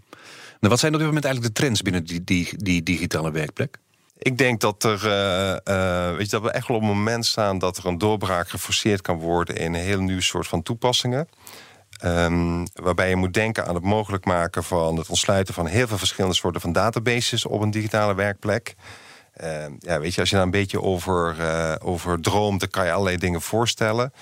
Nou, 0.60 0.74
wat 0.74 0.80
zijn 0.80 0.92
op 0.92 0.98
dit 0.98 1.08
moment 1.08 1.26
eigenlijk 1.26 1.56
de 1.56 1.62
trends 1.62 1.82
binnen 1.82 2.04
die, 2.04 2.24
die, 2.24 2.50
die 2.58 2.84
digitale 2.84 3.32
werkplek? 3.32 3.78
Ik 4.24 4.38
denk 4.38 4.60
dat, 4.60 4.84
er, 4.84 5.06
uh, 5.06 5.76
uh, 5.76 6.16
weet 6.16 6.26
je, 6.26 6.32
dat 6.32 6.42
we 6.42 6.52
echt 6.52 6.68
wel 6.68 6.78
op 6.78 6.84
een 6.84 6.90
moment 6.90 7.26
staan 7.26 7.58
dat 7.58 7.78
er 7.78 7.86
een 7.86 7.98
doorbraak 7.98 8.50
geforceerd 8.50 9.02
kan 9.02 9.18
worden 9.18 9.56
in 9.56 9.74
een 9.74 9.80
heel 9.80 10.02
nieuw 10.02 10.20
soort 10.20 10.48
van 10.48 10.64
toepassingen. 10.64 11.28
Um, 12.06 12.68
waarbij 12.74 13.10
je 13.10 13.16
moet 13.16 13.34
denken 13.34 13.68
aan 13.68 13.76
het 13.76 13.84
mogelijk 13.84 14.26
maken 14.26 14.64
van 14.64 14.98
het 14.98 15.10
ontsluiten 15.10 15.54
van 15.54 15.66
heel 15.66 15.88
veel 15.88 15.98
verschillende 15.98 16.36
soorten 16.36 16.62
van 16.62 16.72
databases 16.72 17.46
op 17.46 17.62
een 17.62 17.72
digitale 17.72 18.16
werkplek. 18.16 18.76
Uh, 19.44 19.66
ja, 19.80 20.00
weet 20.00 20.14
je, 20.14 20.20
als 20.20 20.30
je 20.30 20.36
daar 20.36 20.46
een 20.46 20.52
beetje 20.52 20.82
over, 20.82 21.36
uh, 21.40 21.74
over 21.80 22.22
droomt, 22.22 22.60
dan 22.60 22.70
kan 22.70 22.86
je 22.86 22.92
allerlei 22.92 23.18
dingen 23.18 23.42
voorstellen. 23.42 24.14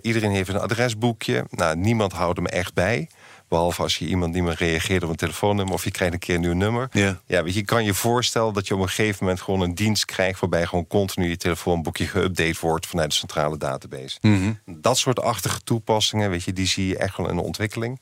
iedereen 0.00 0.30
heeft 0.30 0.48
een 0.48 0.60
adresboekje. 0.60 1.44
Nou, 1.50 1.76
niemand 1.76 2.12
houdt 2.12 2.36
hem 2.36 2.46
echt 2.46 2.74
bij. 2.74 3.08
Behalve 3.48 3.82
als 3.82 3.98
je 3.98 4.06
iemand 4.06 4.34
niet 4.34 4.42
meer 4.42 4.54
reageert 4.58 5.02
op 5.02 5.10
een 5.10 5.16
telefoonnummer 5.16 5.74
of 5.74 5.84
je 5.84 5.90
krijgt 5.90 6.14
een 6.14 6.20
keer 6.20 6.34
een 6.34 6.40
nieuw 6.40 6.52
nummer. 6.52 6.88
Ja. 6.92 7.20
Ja, 7.26 7.42
weet 7.42 7.54
je, 7.54 7.64
kan 7.64 7.84
je 7.84 7.94
voorstellen 7.94 8.54
dat 8.54 8.66
je 8.66 8.74
op 8.74 8.80
een 8.80 8.88
gegeven 8.88 9.24
moment 9.24 9.40
gewoon 9.40 9.60
een 9.60 9.74
dienst 9.74 10.04
krijgt 10.04 10.40
waarbij 10.40 10.66
gewoon 10.66 10.86
continu 10.86 11.28
je 11.28 11.36
telefoonboekje 11.36 12.08
geüpdate 12.08 12.60
wordt 12.60 12.86
vanuit 12.86 13.10
de 13.10 13.16
centrale 13.16 13.56
database. 13.56 14.18
Mm 14.20 14.58
Dat 14.66 14.98
soort 14.98 15.20
achtige 15.20 15.60
toepassingen, 15.64 16.30
weet 16.30 16.44
je, 16.44 16.52
die 16.52 16.66
zie 16.66 16.86
je 16.86 16.98
echt 16.98 17.16
wel 17.16 17.28
in 17.28 17.36
de 17.36 17.42
ontwikkeling. 17.42 18.00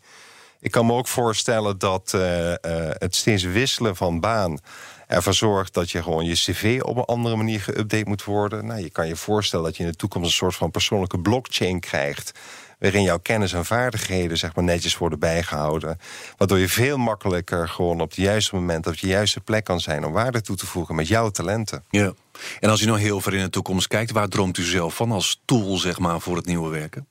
Ik 0.60 0.70
kan 0.70 0.86
me 0.86 0.92
ook 0.92 1.08
voorstellen 1.08 1.78
dat 1.78 2.12
uh, 2.14 2.48
uh, 2.48 2.54
het 2.92 3.14
steeds 3.14 3.42
wisselen 3.42 3.96
van 3.96 4.20
baan 4.20 4.58
ervoor 5.06 5.34
zorgt 5.34 5.74
dat 5.74 5.90
je 5.90 6.02
gewoon 6.02 6.24
je 6.24 6.34
cv 6.34 6.80
op 6.82 6.96
een 6.96 7.04
andere 7.04 7.36
manier 7.36 7.60
geüpdate 7.70 8.04
moet 8.04 8.24
worden. 8.24 8.66
Nou, 8.66 8.80
je 8.80 8.90
kan 8.90 9.08
je 9.08 9.16
voorstellen 9.16 9.64
dat 9.64 9.76
je 9.76 9.82
in 9.82 9.90
de 9.90 9.96
toekomst 9.96 10.28
een 10.28 10.34
soort 10.34 10.54
van 10.54 10.70
persoonlijke 10.70 11.18
blockchain 11.18 11.80
krijgt 11.80 12.38
waarin 12.78 13.02
jouw 13.02 13.18
kennis 13.18 13.52
en 13.52 13.64
vaardigheden 13.64 14.38
zeg 14.38 14.54
maar, 14.54 14.64
netjes 14.64 14.99
worden 14.99 15.18
bijgehouden. 15.18 15.99
Waardoor 16.37 16.59
je 16.59 16.68
veel 16.68 16.97
makkelijker 16.97 17.68
gewoon 17.68 18.00
op 18.00 18.09
het 18.09 18.18
juiste 18.18 18.54
moment 18.54 18.87
op 18.87 18.95
je 18.95 19.06
juiste 19.06 19.40
plek 19.40 19.64
kan 19.64 19.80
zijn 19.80 20.04
om 20.04 20.12
waarde 20.12 20.40
toe 20.40 20.56
te 20.56 20.66
voegen 20.66 20.95
met 20.95 21.09
jouw 21.09 21.30
talenten. 21.30 21.85
Ja. 21.90 22.12
En 22.61 22.71
als 22.71 22.80
u 22.80 22.87
nou 22.87 22.99
heel 22.99 23.21
ver 23.21 23.35
in 23.35 23.42
de 23.42 23.50
toekomst 23.50 23.87
kijkt, 23.87 24.11
waar 24.11 24.28
droomt 24.28 24.59
u 24.59 24.62
zelf 24.62 24.95
van 24.95 25.12
als 25.12 25.40
tool 25.45 25.76
zeg 25.76 25.99
maar, 25.99 26.21
voor 26.21 26.37
het 26.37 26.47
nieuwe 26.47 26.71
werken? 26.71 27.06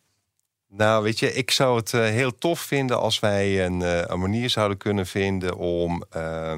Nou, 0.68 1.04
weet 1.04 1.20
je, 1.20 1.34
ik 1.34 1.52
zou 1.52 1.78
het 1.78 1.94
uh, 1.94 2.02
heel 2.02 2.38
tof 2.38 2.60
vinden 2.60 3.00
als 3.00 3.20
wij 3.20 3.66
een, 3.66 3.80
uh, 3.80 4.02
een 4.02 4.20
manier 4.20 4.50
zouden 4.50 4.78
kunnen 4.78 5.08
vinden 5.08 5.56
om. 5.58 6.04
Uh, 6.16 6.54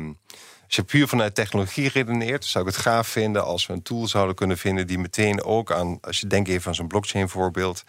als 0.66 0.76
je 0.76 0.84
puur 0.84 1.08
vanuit 1.08 1.36
technologie 1.36 1.90
redeneert, 1.90 2.46
zou 2.46 2.68
ik 2.68 2.74
het 2.74 2.82
gaaf 2.82 3.08
vinden 3.08 3.46
als 3.46 3.66
we 3.66 3.74
een 3.74 3.82
tool 3.82 4.08
zouden 4.08 4.36
kunnen 4.36 4.58
vinden 4.58 4.88
die 4.88 4.98
meteen 4.98 5.44
ook 5.44 5.72
aan, 5.72 5.98
als 6.02 6.20
je 6.20 6.28
denkt 6.28 6.50
even 6.50 6.68
aan 6.68 6.76
zo'n 6.76 6.88
blockchain 6.88 7.30
voorbeeld, 7.30 7.84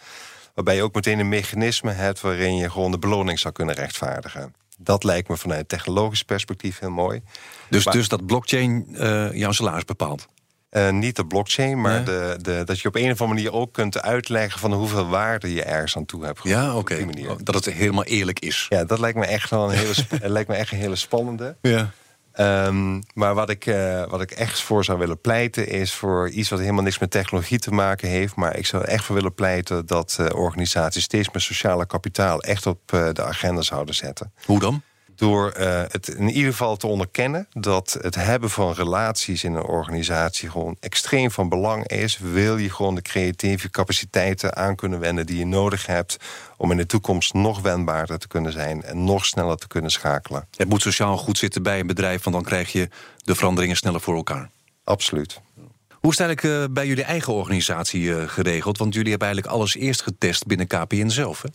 waarbij 0.59 0.77
je 0.77 0.83
ook 0.87 0.95
meteen 0.95 1.19
een 1.19 1.29
mechanisme 1.29 1.91
hebt 1.91 2.21
waarin 2.21 2.55
je 2.55 2.69
gewoon 2.69 2.91
de 2.91 2.99
beloning 2.99 3.39
zou 3.39 3.53
kunnen 3.53 3.75
rechtvaardigen. 3.75 4.53
Dat 4.77 5.03
lijkt 5.03 5.29
me 5.29 5.37
vanuit 5.37 5.69
technologisch 5.69 6.23
perspectief 6.23 6.79
heel 6.79 6.89
mooi. 6.89 7.21
Dus, 7.69 7.85
maar, 7.85 7.93
dus 7.93 8.07
dat 8.07 8.25
blockchain 8.25 8.85
uh, 8.89 9.33
jouw 9.33 9.51
salaris 9.51 9.85
bepaalt? 9.85 10.27
Uh, 10.71 10.89
niet 10.89 11.15
de 11.15 11.25
blockchain, 11.25 11.81
maar 11.81 12.05
de, 12.05 12.37
de, 12.41 12.61
dat 12.65 12.79
je 12.79 12.87
op 12.87 12.95
een 12.95 13.11
of 13.11 13.21
andere 13.21 13.27
manier 13.27 13.53
ook 13.53 13.73
kunt 13.73 14.01
uitleggen 14.01 14.59
van 14.59 14.73
hoeveel 14.73 15.07
waarde 15.07 15.53
je 15.53 15.63
ergens 15.63 15.97
aan 15.97 16.05
toe 16.05 16.25
hebt. 16.25 16.39
Ja, 16.43 16.75
oké. 16.75 16.93
Okay. 16.93 17.37
Dat 17.43 17.55
het 17.55 17.65
helemaal 17.65 18.03
eerlijk 18.03 18.39
is. 18.39 18.65
Ja, 18.69 18.83
dat 18.83 18.99
lijkt 18.99 19.17
me 19.17 19.25
echt 19.25 19.49
wel 19.49 19.71
een 19.71 19.77
hele, 19.77 19.93
lijkt 20.35 20.49
me 20.49 20.55
echt 20.55 20.71
een 20.71 20.77
hele 20.77 20.95
spannende. 20.95 21.57
Ja. 21.61 21.91
Um, 22.39 23.03
maar 23.13 23.33
wat 23.33 23.49
ik, 23.49 23.65
uh, 23.65 24.03
wat 24.07 24.21
ik 24.21 24.31
echt 24.31 24.61
voor 24.61 24.83
zou 24.83 24.99
willen 24.99 25.21
pleiten 25.21 25.67
is 25.67 25.93
voor 25.93 26.29
iets 26.29 26.49
wat 26.49 26.59
helemaal 26.59 26.83
niks 26.83 26.99
met 26.99 27.11
technologie 27.11 27.59
te 27.59 27.71
maken 27.71 28.07
heeft. 28.07 28.35
Maar 28.35 28.57
ik 28.57 28.65
zou 28.65 28.83
echt 28.83 29.05
voor 29.05 29.15
willen 29.15 29.33
pleiten 29.33 29.85
dat 29.85 30.17
uh, 30.21 30.27
organisaties 30.33 31.03
steeds 31.03 31.29
meer 31.31 31.41
sociale 31.41 31.85
kapitaal 31.85 32.41
echt 32.41 32.65
op 32.65 32.91
uh, 32.93 33.09
de 33.13 33.23
agenda 33.23 33.61
zouden 33.61 33.95
zetten. 33.95 34.33
Hoe 34.45 34.59
dan? 34.59 34.81
Door 35.19 35.53
uh, 35.57 35.81
het 35.87 36.07
in 36.07 36.29
ieder 36.29 36.51
geval 36.51 36.77
te 36.77 36.87
onderkennen 36.87 37.47
dat 37.53 37.97
het 38.01 38.15
hebben 38.15 38.49
van 38.49 38.73
relaties 38.73 39.43
in 39.43 39.53
een 39.53 39.63
organisatie 39.63 40.49
gewoon 40.49 40.77
extreem 40.79 41.31
van 41.31 41.49
belang 41.49 41.87
is. 41.87 42.17
Wil 42.17 42.57
je 42.57 42.69
gewoon 42.69 42.95
de 42.95 43.01
creatieve 43.01 43.69
capaciteiten 43.69 44.55
aan 44.55 44.75
kunnen 44.75 44.99
wenden 44.99 45.25
die 45.25 45.37
je 45.37 45.45
nodig 45.45 45.85
hebt 45.85 46.17
om 46.57 46.71
in 46.71 46.77
de 46.77 46.85
toekomst 46.85 47.33
nog 47.33 47.61
wendbaarder 47.61 48.19
te 48.19 48.27
kunnen 48.27 48.51
zijn 48.51 48.83
en 48.83 49.03
nog 49.03 49.25
sneller 49.25 49.57
te 49.57 49.67
kunnen 49.67 49.91
schakelen. 49.91 50.47
Het 50.57 50.69
moet 50.69 50.81
sociaal 50.81 51.17
goed 51.17 51.37
zitten 51.37 51.63
bij 51.63 51.79
een 51.79 51.87
bedrijf, 51.87 52.23
want 52.23 52.35
dan 52.35 52.45
krijg 52.45 52.71
je 52.71 52.89
de 53.17 53.35
veranderingen 53.35 53.75
sneller 53.75 54.01
voor 54.01 54.15
elkaar. 54.15 54.49
Absoluut. 54.83 55.41
Hoe 55.89 56.11
is 56.11 56.17
het 56.17 56.27
eigenlijk 56.27 56.73
bij 56.73 56.87
jullie 56.87 57.03
eigen 57.03 57.33
organisatie 57.33 58.01
uh, 58.01 58.27
geregeld? 58.27 58.77
Want 58.77 58.93
jullie 58.93 59.09
hebben 59.09 59.27
eigenlijk 59.27 59.57
alles 59.57 59.75
eerst 59.75 60.01
getest 60.01 60.45
binnen 60.45 60.67
KPN 60.67 61.07
zelf. 61.07 61.41
Hè? 61.41 61.49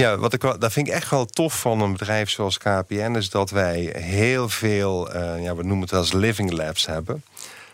Ja, 0.00 0.18
wat 0.18 0.32
ik 0.32 0.42
wel, 0.42 0.58
dat 0.58 0.72
vind 0.72 0.86
ik 0.86 0.92
echt 0.92 1.10
wel 1.10 1.26
tof 1.26 1.60
van 1.60 1.80
een 1.80 1.92
bedrijf 1.92 2.30
zoals 2.30 2.58
KPN... 2.58 3.14
is 3.16 3.30
dat 3.30 3.50
wij 3.50 3.94
heel 3.98 4.48
veel, 4.48 5.14
uh, 5.14 5.42
ja, 5.42 5.56
we 5.56 5.62
noemen 5.62 5.80
het 5.80 5.92
als 5.92 6.12
living 6.12 6.50
labs 6.50 6.86
hebben... 6.86 7.24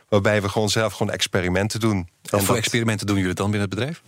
waarbij 0.08 0.42
we 0.42 0.48
gewoon 0.48 0.68
zelf 0.68 0.92
gewoon 0.92 1.12
experimenten 1.12 1.80
doen. 1.80 2.08
Wat 2.22 2.42
voor 2.42 2.56
experimenten 2.56 3.06
doen 3.06 3.18
jullie 3.18 3.34
dan 3.34 3.50
binnen 3.50 3.68
het 3.68 3.78
bedrijf? 3.78 4.02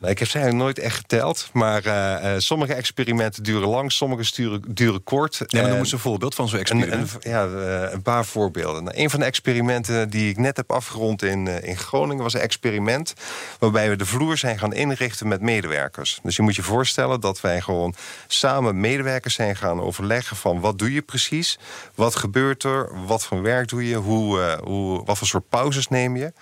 Nou, 0.00 0.12
ik 0.12 0.18
heb 0.18 0.28
ze 0.28 0.38
eigenlijk 0.38 0.64
nooit 0.64 0.78
echt 0.78 0.96
geteld. 0.96 1.48
Maar 1.52 1.86
uh, 1.86 2.34
sommige 2.38 2.74
experimenten 2.74 3.42
duren 3.42 3.68
lang, 3.68 3.92
sommige 3.92 4.24
sturen, 4.24 4.62
duren 4.68 5.02
kort. 5.02 5.42
Ja, 5.46 5.60
maar 5.60 5.70
noem 5.70 5.78
eens 5.78 5.92
een 5.92 5.98
voorbeeld 5.98 6.34
van 6.34 6.48
zo'n 6.48 6.58
experiment. 6.58 7.16
Een, 7.20 7.30
ja, 7.30 7.46
uh, 7.46 7.92
een 7.92 8.02
paar 8.02 8.24
voorbeelden. 8.24 8.84
Nou, 8.84 8.96
een 8.98 9.10
van 9.10 9.20
de 9.20 9.26
experimenten 9.26 10.10
die 10.10 10.30
ik 10.30 10.36
net 10.36 10.56
heb 10.56 10.70
afgerond 10.70 11.22
in, 11.22 11.46
in 11.62 11.76
Groningen... 11.76 12.22
was 12.22 12.34
een 12.34 12.40
experiment 12.40 13.14
waarbij 13.58 13.88
we 13.88 13.96
de 13.96 14.06
vloer 14.06 14.38
zijn 14.38 14.58
gaan 14.58 14.72
inrichten 14.72 15.28
met 15.28 15.40
medewerkers. 15.40 16.20
Dus 16.22 16.36
je 16.36 16.42
moet 16.42 16.56
je 16.56 16.62
voorstellen 16.62 17.20
dat 17.20 17.40
wij 17.40 17.60
gewoon 17.60 17.94
samen 18.26 18.80
medewerkers 18.80 19.34
zijn 19.34 19.56
gaan 19.56 19.80
overleggen... 19.80 20.36
van 20.36 20.60
wat 20.60 20.78
doe 20.78 20.92
je 20.92 21.02
precies, 21.02 21.58
wat 21.94 22.16
gebeurt 22.16 22.62
er, 22.62 22.90
wat 23.06 23.24
voor 23.24 23.42
werk 23.42 23.68
doe 23.68 23.88
je... 23.88 23.96
Hoe, 23.96 24.58
hoe, 24.62 25.04
wat 25.04 25.18
voor 25.18 25.26
soort 25.26 25.48
pauzes 25.48 25.88
neem 25.88 26.16
je... 26.16 26.32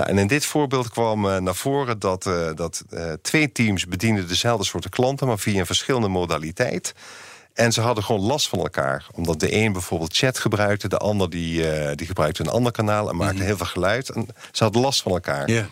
Nou, 0.00 0.12
en 0.12 0.18
in 0.18 0.26
dit 0.26 0.44
voorbeeld 0.44 0.90
kwam 0.90 1.26
uh, 1.26 1.36
naar 1.36 1.54
voren 1.54 1.98
dat, 1.98 2.26
uh, 2.26 2.50
dat 2.54 2.84
uh, 2.90 3.12
twee 3.22 3.52
teams 3.52 3.86
bedienden 3.86 4.28
dezelfde 4.28 4.64
soorten 4.64 4.90
klanten, 4.90 5.26
maar 5.26 5.38
via 5.38 5.58
een 5.58 5.66
verschillende 5.66 6.08
modaliteit. 6.08 6.94
En 7.54 7.72
ze 7.72 7.80
hadden 7.80 8.04
gewoon 8.04 8.20
last 8.20 8.48
van 8.48 8.58
elkaar. 8.58 9.06
Omdat 9.14 9.40
de 9.40 9.54
een 9.54 9.72
bijvoorbeeld 9.72 10.16
chat 10.16 10.38
gebruikte, 10.38 10.88
de 10.88 10.96
ander 10.96 11.30
die, 11.30 11.94
die 11.94 12.06
gebruikte 12.06 12.42
een 12.42 12.50
ander 12.50 12.72
kanaal 12.72 13.08
en 13.08 13.16
maakte 13.16 13.32
mm 13.32 13.38
-hmm. 13.38 13.46
heel 13.46 13.56
veel 13.56 13.66
geluid. 13.66 14.08
En 14.08 14.26
ze 14.52 14.62
hadden 14.62 14.82
last 14.82 15.02
van 15.02 15.12
elkaar. 15.12 15.48
Yeah. 15.50 15.64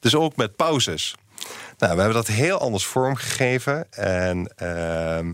Dus 0.00 0.14
ook 0.14 0.36
met 0.36 0.56
pauzes. 0.56 1.14
Nou, 1.78 1.94
we 1.94 2.00
hebben 2.00 2.14
dat 2.14 2.26
heel 2.26 2.58
anders 2.58 2.86
vormgegeven. 2.86 3.92
En 3.92 4.52
ehm, 4.56 5.32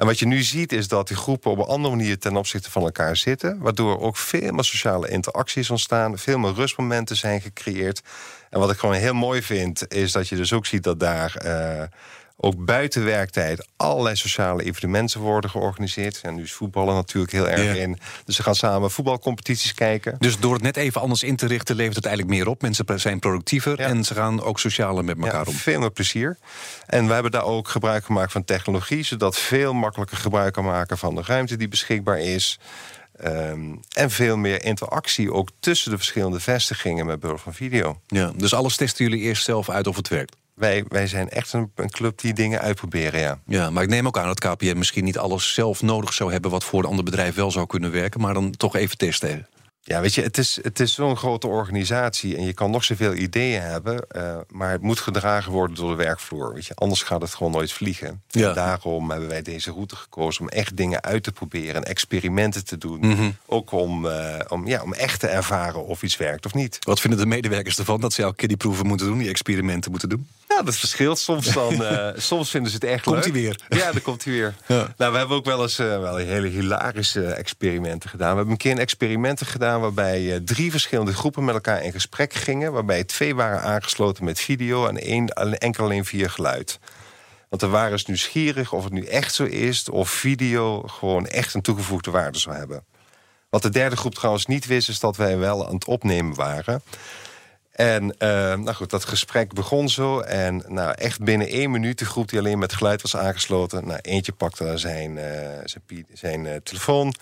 en 0.00 0.06
wat 0.06 0.18
je 0.18 0.26
nu 0.26 0.42
ziet 0.42 0.72
is 0.72 0.88
dat 0.88 1.08
die 1.08 1.16
groepen 1.16 1.50
op 1.50 1.58
een 1.58 1.64
andere 1.64 1.96
manier 1.96 2.18
ten 2.18 2.36
opzichte 2.36 2.70
van 2.70 2.82
elkaar 2.82 3.16
zitten. 3.16 3.58
Waardoor 3.58 4.00
ook 4.00 4.16
veel 4.16 4.52
meer 4.52 4.64
sociale 4.64 5.08
interacties 5.08 5.70
ontstaan. 5.70 6.18
Veel 6.18 6.38
meer 6.38 6.52
rustmomenten 6.52 7.16
zijn 7.16 7.40
gecreëerd. 7.40 8.02
En 8.50 8.58
wat 8.60 8.70
ik 8.70 8.78
gewoon 8.78 8.94
heel 8.94 9.14
mooi 9.14 9.42
vind, 9.42 9.92
is 9.92 10.12
dat 10.12 10.28
je 10.28 10.36
dus 10.36 10.52
ook 10.52 10.66
ziet 10.66 10.82
dat 10.82 11.00
daar 11.00 11.42
uh, 11.44 11.82
ook 12.42 12.64
buiten 12.64 13.04
werktijd 13.04 13.68
allerlei 13.76 14.16
sociale 14.16 14.62
evenementen 14.62 15.20
worden 15.20 15.50
georganiseerd. 15.50 16.20
En 16.22 16.34
nu 16.34 16.42
is 16.42 16.52
voetballen 16.52 16.94
natuurlijk 16.94 17.32
heel 17.32 17.48
erg 17.48 17.76
ja. 17.76 17.82
in. 17.82 17.98
Dus 18.24 18.36
ze 18.36 18.42
gaan 18.42 18.54
samen 18.54 18.90
voetbalcompetities 18.90 19.74
kijken. 19.74 20.16
Dus 20.18 20.38
door 20.38 20.52
het 20.52 20.62
net 20.62 20.76
even 20.76 21.00
anders 21.00 21.22
in 21.22 21.36
te 21.36 21.46
richten, 21.46 21.76
levert 21.76 21.96
het 21.96 22.06
eigenlijk 22.06 22.36
meer 22.36 22.48
op. 22.48 22.62
Mensen 22.62 22.84
zijn 23.00 23.18
productiever 23.18 23.80
ja. 23.80 23.86
en 23.86 24.04
ze 24.04 24.14
gaan 24.14 24.42
ook 24.42 24.58
socialer 24.58 25.04
met 25.04 25.16
elkaar 25.16 25.44
ja, 25.44 25.50
om. 25.50 25.54
Veel 25.54 25.80
meer 25.80 25.90
plezier. 25.90 26.38
En 26.86 27.06
we 27.06 27.12
hebben 27.12 27.30
daar 27.30 27.44
ook 27.44 27.68
gebruik 27.68 28.04
gemaakt 28.04 28.32
van 28.32 28.44
technologie, 28.44 29.02
zodat 29.02 29.38
veel 29.38 29.72
makkelijker 29.72 30.16
gebruik 30.16 30.52
kan 30.52 30.64
maken 30.64 30.98
van 30.98 31.14
de 31.14 31.22
ruimte 31.24 31.56
die 31.56 31.68
beschikbaar 31.68 32.18
is. 32.18 32.58
Um, 33.24 33.80
en 33.92 34.10
veel 34.10 34.36
meer 34.36 34.64
interactie 34.64 35.32
ook 35.32 35.48
tussen 35.58 35.90
de 35.90 35.96
verschillende 35.96 36.40
vestigingen 36.40 37.06
met 37.06 37.20
behulp 37.20 37.40
van 37.40 37.54
video. 37.54 38.00
Ja, 38.06 38.32
dus 38.36 38.54
alles 38.54 38.76
testen 38.76 39.04
jullie 39.04 39.20
eerst 39.20 39.44
zelf 39.44 39.68
uit 39.68 39.86
of 39.86 39.96
het 39.96 40.08
werkt? 40.08 40.36
Wij, 40.60 40.84
wij 40.88 41.06
zijn 41.06 41.28
echt 41.28 41.52
een, 41.52 41.72
een, 41.74 41.90
club 41.90 42.20
die 42.20 42.32
dingen 42.32 42.60
uitproberen, 42.60 43.20
ja. 43.20 43.38
Ja, 43.46 43.70
maar 43.70 43.82
ik 43.82 43.88
neem 43.88 44.06
ook 44.06 44.18
aan 44.18 44.26
dat 44.26 44.40
KPN 44.40 44.78
misschien 44.78 45.04
niet 45.04 45.18
alles 45.18 45.54
zelf 45.54 45.82
nodig 45.82 46.12
zou 46.12 46.32
hebben... 46.32 46.50
wat 46.50 46.64
voor 46.64 46.78
een 46.78 46.88
ander 46.88 47.04
bedrijf 47.04 47.34
wel 47.34 47.50
zou 47.50 47.66
kunnen 47.66 47.90
werken... 47.90 48.20
maar 48.20 48.34
dan 48.34 48.50
toch 48.50 48.76
even 48.76 48.98
testen. 48.98 49.46
Ja, 49.82 50.00
weet 50.00 50.14
je, 50.14 50.22
het 50.22 50.38
is, 50.38 50.58
het 50.62 50.80
is 50.80 50.94
zo'n 50.94 51.16
grote 51.16 51.46
organisatie... 51.46 52.36
en 52.36 52.44
je 52.44 52.52
kan 52.52 52.70
nog 52.70 52.84
zoveel 52.84 53.14
ideeën 53.14 53.62
hebben... 53.62 54.06
Uh, 54.16 54.36
maar 54.48 54.70
het 54.70 54.82
moet 54.82 55.00
gedragen 55.00 55.52
worden 55.52 55.76
door 55.76 55.90
de 55.90 55.96
werkvloer. 55.96 56.54
Weet 56.54 56.66
je, 56.66 56.74
anders 56.74 57.02
gaat 57.02 57.22
het 57.22 57.34
gewoon 57.34 57.52
nooit 57.52 57.72
vliegen. 57.72 58.22
Ja. 58.28 58.48
En 58.48 58.54
daarom 58.54 59.10
hebben 59.10 59.28
wij 59.28 59.42
deze 59.42 59.70
route 59.70 59.96
gekozen... 59.96 60.42
om 60.42 60.48
echt 60.48 60.76
dingen 60.76 61.02
uit 61.02 61.22
te 61.22 61.32
proberen 61.32 61.74
en 61.74 61.84
experimenten 61.84 62.64
te 62.64 62.78
doen. 62.78 62.98
Mm 63.00 63.12
-hmm. 63.12 63.36
Ook 63.46 63.72
om, 63.72 64.06
uh, 64.06 64.34
om, 64.48 64.66
ja, 64.66 64.82
om 64.82 64.92
echt 64.92 65.20
te 65.20 65.26
ervaren 65.26 65.86
of 65.86 66.02
iets 66.02 66.16
werkt 66.16 66.46
of 66.46 66.54
niet. 66.54 66.78
Wat 66.80 67.00
vinden 67.00 67.18
de 67.18 67.26
medewerkers 67.26 67.78
ervan 67.78 68.00
dat 68.00 68.12
ze 68.12 68.22
elke 68.22 68.36
keer 68.36 68.48
die 68.48 68.56
proeven 68.56 68.86
moeten 68.86 69.06
doen... 69.06 69.18
die 69.18 69.28
experimenten 69.28 69.90
moeten 69.90 70.08
doen? 70.08 70.26
Ja, 70.60 70.66
dat 70.66 70.76
verschilt. 70.76 71.18
Soms, 71.18 71.52
dan, 71.62 71.82
uh, 71.82 72.08
soms 72.16 72.50
vinden 72.50 72.70
ze 72.70 72.76
het 72.76 72.84
echt 72.84 73.02
komt 73.02 73.16
leuk. 73.16 73.24
Komt 73.24 73.34
hij 73.34 73.42
weer? 73.42 73.78
Ja, 73.78 73.92
dan 73.92 74.02
komt 74.02 74.24
hij 74.24 74.32
weer. 74.32 74.54
Ja. 74.66 74.94
Nou, 74.96 75.12
we 75.12 75.18
hebben 75.18 75.36
ook 75.36 75.44
wel 75.44 75.62
eens 75.62 75.76
wel 75.76 76.16
hele 76.16 76.48
hilarische 76.48 77.24
experimenten 77.26 78.10
gedaan. 78.10 78.30
We 78.30 78.36
hebben 78.36 78.52
een 78.52 78.58
keer 78.58 78.72
een 78.72 78.78
experimenten 78.78 79.46
gedaan... 79.46 79.80
waarbij 79.80 80.40
drie 80.44 80.70
verschillende 80.70 81.14
groepen 81.14 81.44
met 81.44 81.54
elkaar 81.54 81.82
in 81.82 81.92
gesprek 81.92 82.34
gingen... 82.34 82.72
waarbij 82.72 83.04
twee 83.04 83.34
waren 83.34 83.62
aangesloten 83.62 84.24
met 84.24 84.40
video 84.40 84.86
en 84.86 84.96
één 84.96 85.28
enkel 85.58 85.84
alleen 85.84 86.04
via 86.04 86.28
geluid. 86.28 86.78
Want 87.48 87.62
er 87.62 87.70
waren 87.70 87.90
dus 87.90 88.06
nieuwsgierig 88.06 88.72
of 88.72 88.84
het 88.84 88.92
nu 88.92 89.04
echt 89.04 89.34
zo 89.34 89.44
is... 89.44 89.88
of 89.88 90.10
video 90.10 90.82
gewoon 90.82 91.26
echt 91.26 91.54
een 91.54 91.62
toegevoegde 91.62 92.10
waarde 92.10 92.38
zou 92.38 92.56
hebben. 92.56 92.84
Wat 93.50 93.62
de 93.62 93.70
derde 93.70 93.96
groep 93.96 94.14
trouwens 94.14 94.46
niet 94.46 94.66
wist... 94.66 94.88
is 94.88 95.00
dat 95.00 95.16
wij 95.16 95.38
wel 95.38 95.66
aan 95.66 95.74
het 95.74 95.84
opnemen 95.84 96.34
waren... 96.34 96.82
En 97.80 98.04
uh, 98.04 98.28
nou 98.54 98.72
goed, 98.72 98.90
dat 98.90 99.04
gesprek 99.04 99.52
begon 99.52 99.88
zo. 99.88 100.20
En 100.20 100.64
nou, 100.66 100.94
echt 100.94 101.20
binnen 101.20 101.48
één 101.48 101.70
minuut, 101.70 101.98
de 101.98 102.04
groep 102.04 102.28
die 102.28 102.38
alleen 102.38 102.58
met 102.58 102.72
geluid 102.72 103.02
was 103.02 103.16
aangesloten... 103.16 103.86
Nou, 103.86 103.98
eentje 104.02 104.32
pakte 104.32 104.78
zijn, 104.78 105.16
uh, 105.16 105.24
zijn, 105.64 106.06
zijn 106.12 106.44
uh, 106.44 106.54
telefoon. 106.62 107.14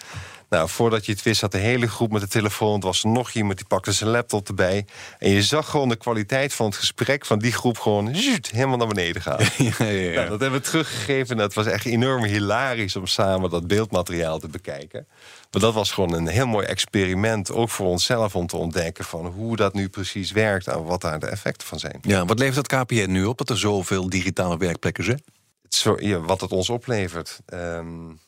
Nou, 0.49 0.69
voordat 0.69 1.07
je 1.07 1.13
het 1.13 1.23
wist, 1.23 1.41
had 1.41 1.53
de 1.53 1.59
hele 1.59 1.89
groep 1.89 2.13
met 2.13 2.21
de 2.21 2.29
telefoon. 2.29 2.75
Het 2.75 2.83
was 2.83 3.05
nog 3.05 3.33
iemand 3.33 3.57
die 3.57 3.67
pakte 3.67 3.93
zijn 3.93 4.11
laptop 4.11 4.49
erbij. 4.49 4.87
En 5.19 5.31
je 5.31 5.43
zag 5.43 5.71
gewoon 5.71 5.89
de 5.89 5.97
kwaliteit 5.97 6.55
van 6.55 6.67
het 6.67 6.77
gesprek 6.77 7.27
van 7.27 7.39
die 7.39 7.53
groep... 7.53 7.79
gewoon 7.79 8.09
helemaal 8.51 8.77
naar 8.77 8.87
beneden 8.87 9.23
gaan. 9.23 9.39
ja, 9.59 9.73
ja, 9.79 9.89
ja. 9.89 10.15
Nou, 10.15 10.29
dat 10.29 10.41
hebben 10.41 10.61
we 10.61 10.67
teruggegeven. 10.67 11.31
En 11.31 11.37
dat 11.37 11.55
was 11.55 11.67
echt 11.67 11.85
enorm 11.85 12.25
hilarisch 12.25 12.97
om 12.97 13.07
samen 13.07 13.51
dat 13.51 13.67
beeldmateriaal 13.67 14.39
te 14.39 14.49
bekijken. 14.49 15.07
Maar 15.51 15.61
dat 15.61 15.75
was 15.75 15.91
gewoon 15.91 16.13
een 16.13 16.27
heel 16.27 16.47
mooi 16.47 16.67
experiment, 16.67 17.53
ook 17.53 17.71
voor 17.71 17.87
onszelf... 17.87 18.37
om 18.37 18.47
te 18.47 18.57
ontdekken 18.57 19.05
van 19.05 19.27
hoe 19.27 19.57
dat 19.57 19.75
nu 19.75 19.89
precies 19.89 20.31
werkt... 20.33 20.67
en 20.67 20.85
wat 20.85 21.01
daar 21.01 21.19
de 21.19 21.27
effecten 21.27 21.67
van 21.67 21.79
zijn. 21.79 21.99
Ja, 22.03 22.25
wat 22.25 22.39
levert 22.39 22.69
dat 22.69 22.83
KPN 22.83 23.11
nu 23.11 23.25
op, 23.25 23.39
dat 23.39 23.51
er 23.51 23.59
zoveel 23.59 24.09
digitale 24.09 24.57
werkplekken 24.59 25.05
zijn? 25.05 25.23
Zo, 25.69 25.97
ja, 26.01 26.19
wat 26.21 26.41
het 26.41 26.53
ons 26.53 26.71
oplevert... 26.71 27.41
Um, 27.55 28.19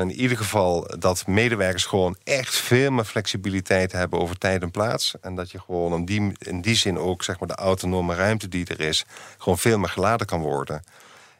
in 0.00 0.20
ieder 0.20 0.36
geval 0.36 0.90
dat 0.98 1.26
medewerkers 1.26 1.84
gewoon 1.84 2.16
echt 2.24 2.56
veel 2.56 2.90
meer 2.90 3.04
flexibiliteit 3.04 3.92
hebben 3.92 4.20
over 4.20 4.38
tijd 4.38 4.62
en 4.62 4.70
plaats. 4.70 5.14
En 5.20 5.34
dat 5.34 5.50
je 5.50 5.60
gewoon 5.60 5.92
in 5.92 6.04
die, 6.04 6.32
in 6.38 6.60
die 6.60 6.74
zin 6.74 6.98
ook 6.98 7.24
zeg 7.24 7.38
maar, 7.38 7.48
de 7.48 7.54
autonome 7.54 8.14
ruimte 8.14 8.48
die 8.48 8.66
er 8.66 8.80
is... 8.80 9.04
gewoon 9.38 9.58
veel 9.58 9.78
meer 9.78 9.88
geladen 9.88 10.26
kan 10.26 10.40
worden. 10.40 10.82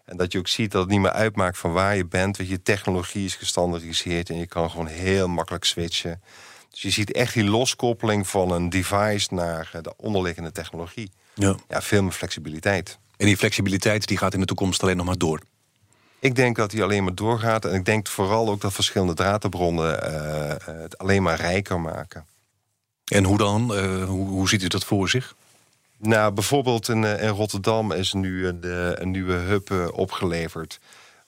En 0.05 0.17
dat 0.17 0.33
je 0.33 0.39
ook 0.39 0.49
ziet 0.49 0.71
dat 0.71 0.81
het 0.81 0.91
niet 0.91 1.01
meer 1.01 1.13
uitmaakt 1.13 1.59
van 1.59 1.73
waar 1.73 1.97
je 1.97 2.07
bent. 2.07 2.37
Dat 2.37 2.49
je 2.49 2.63
technologie 2.63 3.25
is 3.25 3.35
gestandardiseerd 3.35 4.31
en 4.31 4.39
je 4.39 4.47
kan 4.47 4.71
gewoon 4.71 4.87
heel 4.87 5.29
makkelijk 5.29 5.65
switchen. 5.65 6.23
Dus 6.71 6.83
je 6.83 6.91
ziet 6.91 7.13
echt 7.13 7.35
die 7.35 7.45
loskoppeling 7.45 8.29
van 8.29 8.51
een 8.51 8.69
device 8.69 9.35
naar 9.35 9.71
de 9.83 9.93
onderliggende 9.97 10.53
technologie. 10.53 11.11
Ja. 11.35 11.57
ja, 11.69 11.83
veel 11.83 12.03
meer 12.03 12.13
flexibiliteit. 12.13 12.99
En 13.17 13.27
die 13.27 13.37
flexibiliteit 13.37 14.07
die 14.07 14.19
gaat 14.19 14.35
in 14.35 14.41
de 14.41 14.47
toekomst 14.47 14.83
alleen 14.83 14.97
nog 14.97 15.07
maar 15.07 15.19
door? 15.19 15.41
Ik 16.21 16.35
denk 16.35 16.57
dat 16.57 16.71
die 16.71 16.83
alleen 16.83 17.05
maar 17.05 17.15
doorgaat. 17.15 17.65
En 17.65 17.75
ik 17.75 17.85
denk 17.85 18.09
vooral 18.09 18.49
ook 18.49 18.61
dat 18.61 18.73
verschillende 18.73 19.15
draadbronnen 19.15 20.11
uh, 20.11 20.55
het 20.83 20.99
alleen 20.99 21.23
maar 21.23 21.37
rijker 21.37 21.81
maken. 21.81 22.27
En 23.05 23.25
hoe 23.25 23.39
dan? 23.39 23.71
Uh, 23.75 24.05
hoe, 24.05 24.29
hoe 24.29 24.49
ziet 24.49 24.63
u 24.63 24.67
dat 24.67 24.85
voor 24.85 25.09
zich? 25.09 25.35
Nou, 25.97 26.33
bijvoorbeeld 26.33 26.89
in, 26.89 27.05
in 27.05 27.29
Rotterdam 27.29 27.93
is 27.93 28.13
nu 28.13 28.47
een, 28.47 28.59
een 29.03 29.11
nieuwe 29.11 29.33
hub 29.35 29.93
opgeleverd... 29.93 30.81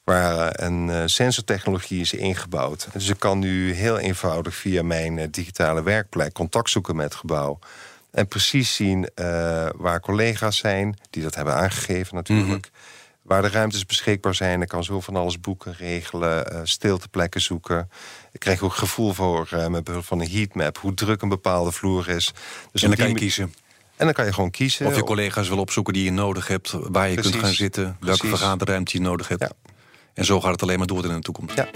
waar 0.05 0.61
een 0.61 1.11
sensortechnologie 1.11 2.01
is 2.01 2.13
ingebouwd. 2.13 2.89
Dus 2.93 3.09
ik 3.09 3.19
kan 3.19 3.39
nu 3.39 3.73
heel 3.73 3.99
eenvoudig 3.99 4.55
via 4.55 4.83
mijn 4.83 5.31
digitale 5.31 5.83
werkplek... 5.83 6.33
contact 6.33 6.71
zoeken 6.71 6.97
met 6.97 7.05
het 7.05 7.15
gebouw. 7.15 7.59
En 8.11 8.29
precies 8.29 8.75
zien 8.75 9.09
waar 9.77 10.01
collega's 10.01 10.57
zijn, 10.57 10.99
die 11.11 11.23
dat 11.23 11.35
hebben 11.35 11.55
aangegeven 11.55 12.15
natuurlijk... 12.15 12.49
Mm 12.49 12.53
-hmm 12.53 12.80
waar 13.31 13.43
de 13.43 13.49
ruimtes 13.49 13.87
beschikbaar 13.87 14.35
zijn. 14.35 14.63
Ik 14.63 14.69
kan 14.69 14.85
zo 14.85 15.01
van 15.01 15.17
alles 15.17 15.41
boeken, 15.41 15.75
regelen, 15.79 16.53
uh, 16.53 16.61
stilteplekken 16.63 17.41
zoeken. 17.41 17.91
Ik 18.33 18.41
krijg 18.41 18.63
ook 18.63 18.75
gevoel 18.75 19.13
voor, 19.13 19.49
uh, 19.55 19.67
met 19.67 19.85
behulp 19.85 20.05
van 20.05 20.21
een 20.21 20.31
heatmap... 20.31 20.79
hoe 20.79 20.95
druk 20.95 21.23
een 21.23 21.29
bepaalde 21.29 21.73
vloer 21.73 22.09
is. 22.09 22.33
Dus 22.73 22.83
en 22.83 22.89
dan 22.89 22.99
kan 22.99 23.09
je 23.09 23.15
kiezen. 23.15 23.55
En 23.97 24.05
dan 24.05 24.13
kan 24.13 24.25
je 24.25 24.33
gewoon 24.33 24.51
kiezen. 24.51 24.87
Of 24.87 24.97
je 24.97 25.05
collega's 25.05 25.49
wil 25.49 25.59
opzoeken 25.59 25.93
die 25.93 26.05
je 26.05 26.13
nodig 26.13 26.47
hebt... 26.47 26.71
waar 26.71 27.09
je 27.09 27.15
Precies. 27.15 27.31
kunt 27.31 27.45
gaan 27.45 27.55
zitten, 27.55 27.97
welke 28.01 28.27
vergaderruimte 28.27 28.97
je 28.97 29.03
nodig 29.03 29.29
hebt. 29.29 29.43
Ja. 29.43 29.70
En 30.15 30.25
zo 30.25 30.41
gaat 30.41 30.53
het 30.53 30.63
alleen 30.63 30.79
maar 30.79 30.87
door 30.87 31.05
in 31.05 31.15
de 31.15 31.19
toekomst. 31.19 31.57
Ja. 31.57 31.69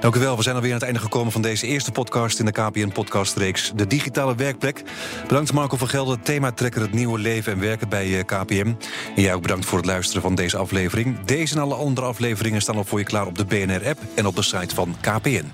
Dank 0.00 0.14
u 0.14 0.20
wel. 0.20 0.36
We 0.36 0.42
zijn 0.42 0.54
alweer 0.54 0.70
aan 0.70 0.76
het 0.76 0.86
einde 0.86 1.00
gekomen 1.00 1.32
van 1.32 1.42
deze 1.42 1.66
eerste 1.66 1.92
podcast 1.92 2.38
in 2.38 2.44
de 2.44 2.52
KPN-podcastreeks 2.52 3.72
De 3.74 3.86
Digitale 3.86 4.34
Werkplek. 4.34 4.82
Bedankt 5.28 5.52
Marco 5.52 5.76
van 5.76 5.88
Gelder, 5.88 6.20
thematrekker 6.20 6.80
Het 6.80 6.92
Nieuwe 6.92 7.18
Leven 7.18 7.52
en 7.52 7.60
Werken 7.60 7.88
bij 7.88 8.24
KPN. 8.24 8.76
En 9.16 9.22
jij 9.22 9.34
ook 9.34 9.42
bedankt 9.42 9.64
voor 9.64 9.78
het 9.78 9.86
luisteren 9.86 10.22
van 10.22 10.34
deze 10.34 10.56
aflevering. 10.56 11.24
Deze 11.24 11.54
en 11.54 11.60
alle 11.60 11.74
andere 11.74 12.06
afleveringen 12.06 12.60
staan 12.60 12.76
al 12.76 12.84
voor 12.84 12.98
je 12.98 13.04
klaar 13.04 13.26
op 13.26 13.38
de 13.38 13.44
BNR-app 13.44 14.00
en 14.14 14.26
op 14.26 14.36
de 14.36 14.42
site 14.42 14.74
van 14.74 14.96
KPN. 15.00 15.52